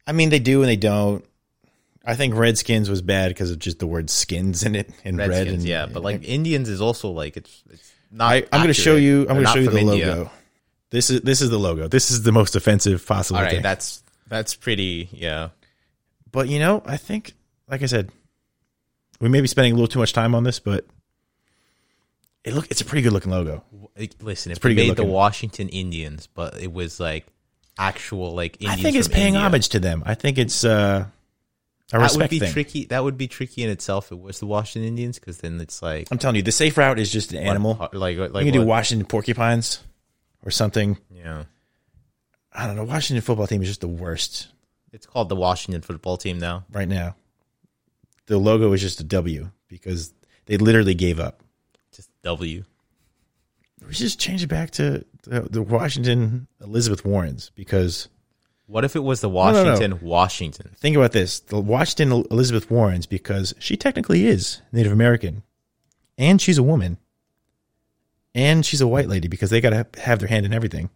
[0.06, 1.26] I mean, they do and they don't.
[2.06, 5.30] I think Redskins was bad because of just the word skins in it and red.
[5.30, 8.32] Redskins, And, yeah, but like Indians is also like it's it's not.
[8.32, 9.22] I, I'm going to show you.
[9.22, 10.08] I'm going to show you the India.
[10.16, 10.32] logo.
[10.90, 11.88] This is this is the logo.
[11.88, 13.62] This is the most offensive possible All right, thing.
[13.62, 15.10] that's that's pretty.
[15.12, 15.50] Yeah,
[16.32, 17.34] But you know, I think,
[17.70, 18.12] like I said,
[19.22, 20.86] we may be spending a little too much time on this, but
[22.44, 23.64] it look it's a pretty good looking logo.
[24.20, 25.06] Listen, if pretty we good made the.
[25.06, 27.26] Washington Indians, but it was like
[27.78, 28.80] actual like Indians.
[28.80, 30.04] I think it's paying India, homage to them.
[30.06, 31.06] I think it's uh,
[31.94, 32.52] a That would be thing.
[32.52, 32.86] tricky.
[32.86, 34.08] That would be tricky in itself.
[34.08, 36.78] If it was the Washington Indians, because then it's like I'm telling you, the safe
[36.78, 37.76] route is just an animal.
[37.76, 39.80] what- like like you can do Washington porcupines
[40.44, 40.98] or something.
[41.14, 41.44] Yeah,
[42.52, 42.86] I don't know.
[42.86, 44.48] Washington football team is just the worst
[44.92, 46.66] it's called the Washington football team now.
[46.72, 47.16] right now.
[48.28, 50.14] The logo is just a W because
[50.46, 51.42] they literally gave up.
[51.94, 52.64] Just W.
[53.86, 58.08] We should just change it back to the, the Washington Elizabeth Warrens because
[58.68, 59.64] What if it was the no, no.
[59.72, 60.72] Washington, Washington?
[60.78, 65.44] Think about this: the Washington Elizabeth Warrens, because she technically is Native American,
[66.18, 66.98] and she's a woman,
[68.36, 70.90] and she's a white lady because they got to have their hand in everything.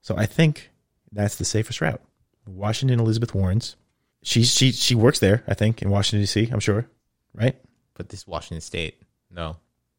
[0.00, 0.70] So I think
[1.12, 2.02] that's the safest route.
[2.46, 3.76] Washington Elizabeth Warrens.
[4.22, 5.42] She's she she works there.
[5.48, 6.48] I think in Washington D.C.
[6.52, 6.86] I'm sure,
[7.34, 7.56] right?
[7.94, 9.56] But this Washington State, no.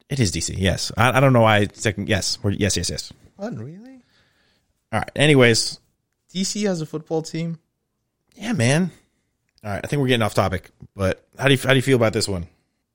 [0.10, 0.54] It is D.C.
[0.58, 1.68] Yes, I, I don't know why.
[1.74, 3.12] Second, yes, we're, yes, yes, yes.
[3.36, 4.02] What, really?
[4.92, 5.10] All right.
[5.16, 5.80] Anyways,
[6.34, 7.58] DC has a football team.
[8.36, 8.92] yeah, man.
[9.64, 9.82] All right.
[9.84, 12.14] I think we're getting off topic, but how do you how do you feel about
[12.14, 12.48] this one?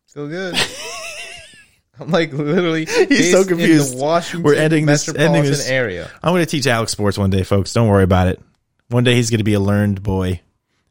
[0.06, 0.54] Still good.
[2.00, 3.92] I'm like literally He's so confused.
[3.92, 6.10] In the Washington We're ending this- ending this- area.
[6.22, 7.72] I'm going to teach Alex sports one day, folks.
[7.72, 8.40] Don't worry about it.
[8.88, 10.40] One day he's going to be a learned boy,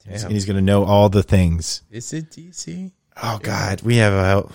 [0.07, 0.23] Damn.
[0.25, 1.81] and he's going to know all the things.
[1.91, 2.91] Is it DC?
[3.21, 4.49] Oh God, we have a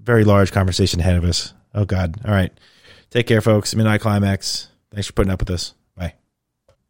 [0.00, 1.54] very large conversation ahead of us.
[1.74, 2.16] Oh God.
[2.24, 2.52] All right.
[3.10, 3.74] Take care, folks.
[3.74, 4.68] Midnight Climax.
[4.90, 5.74] Thanks for putting up with us.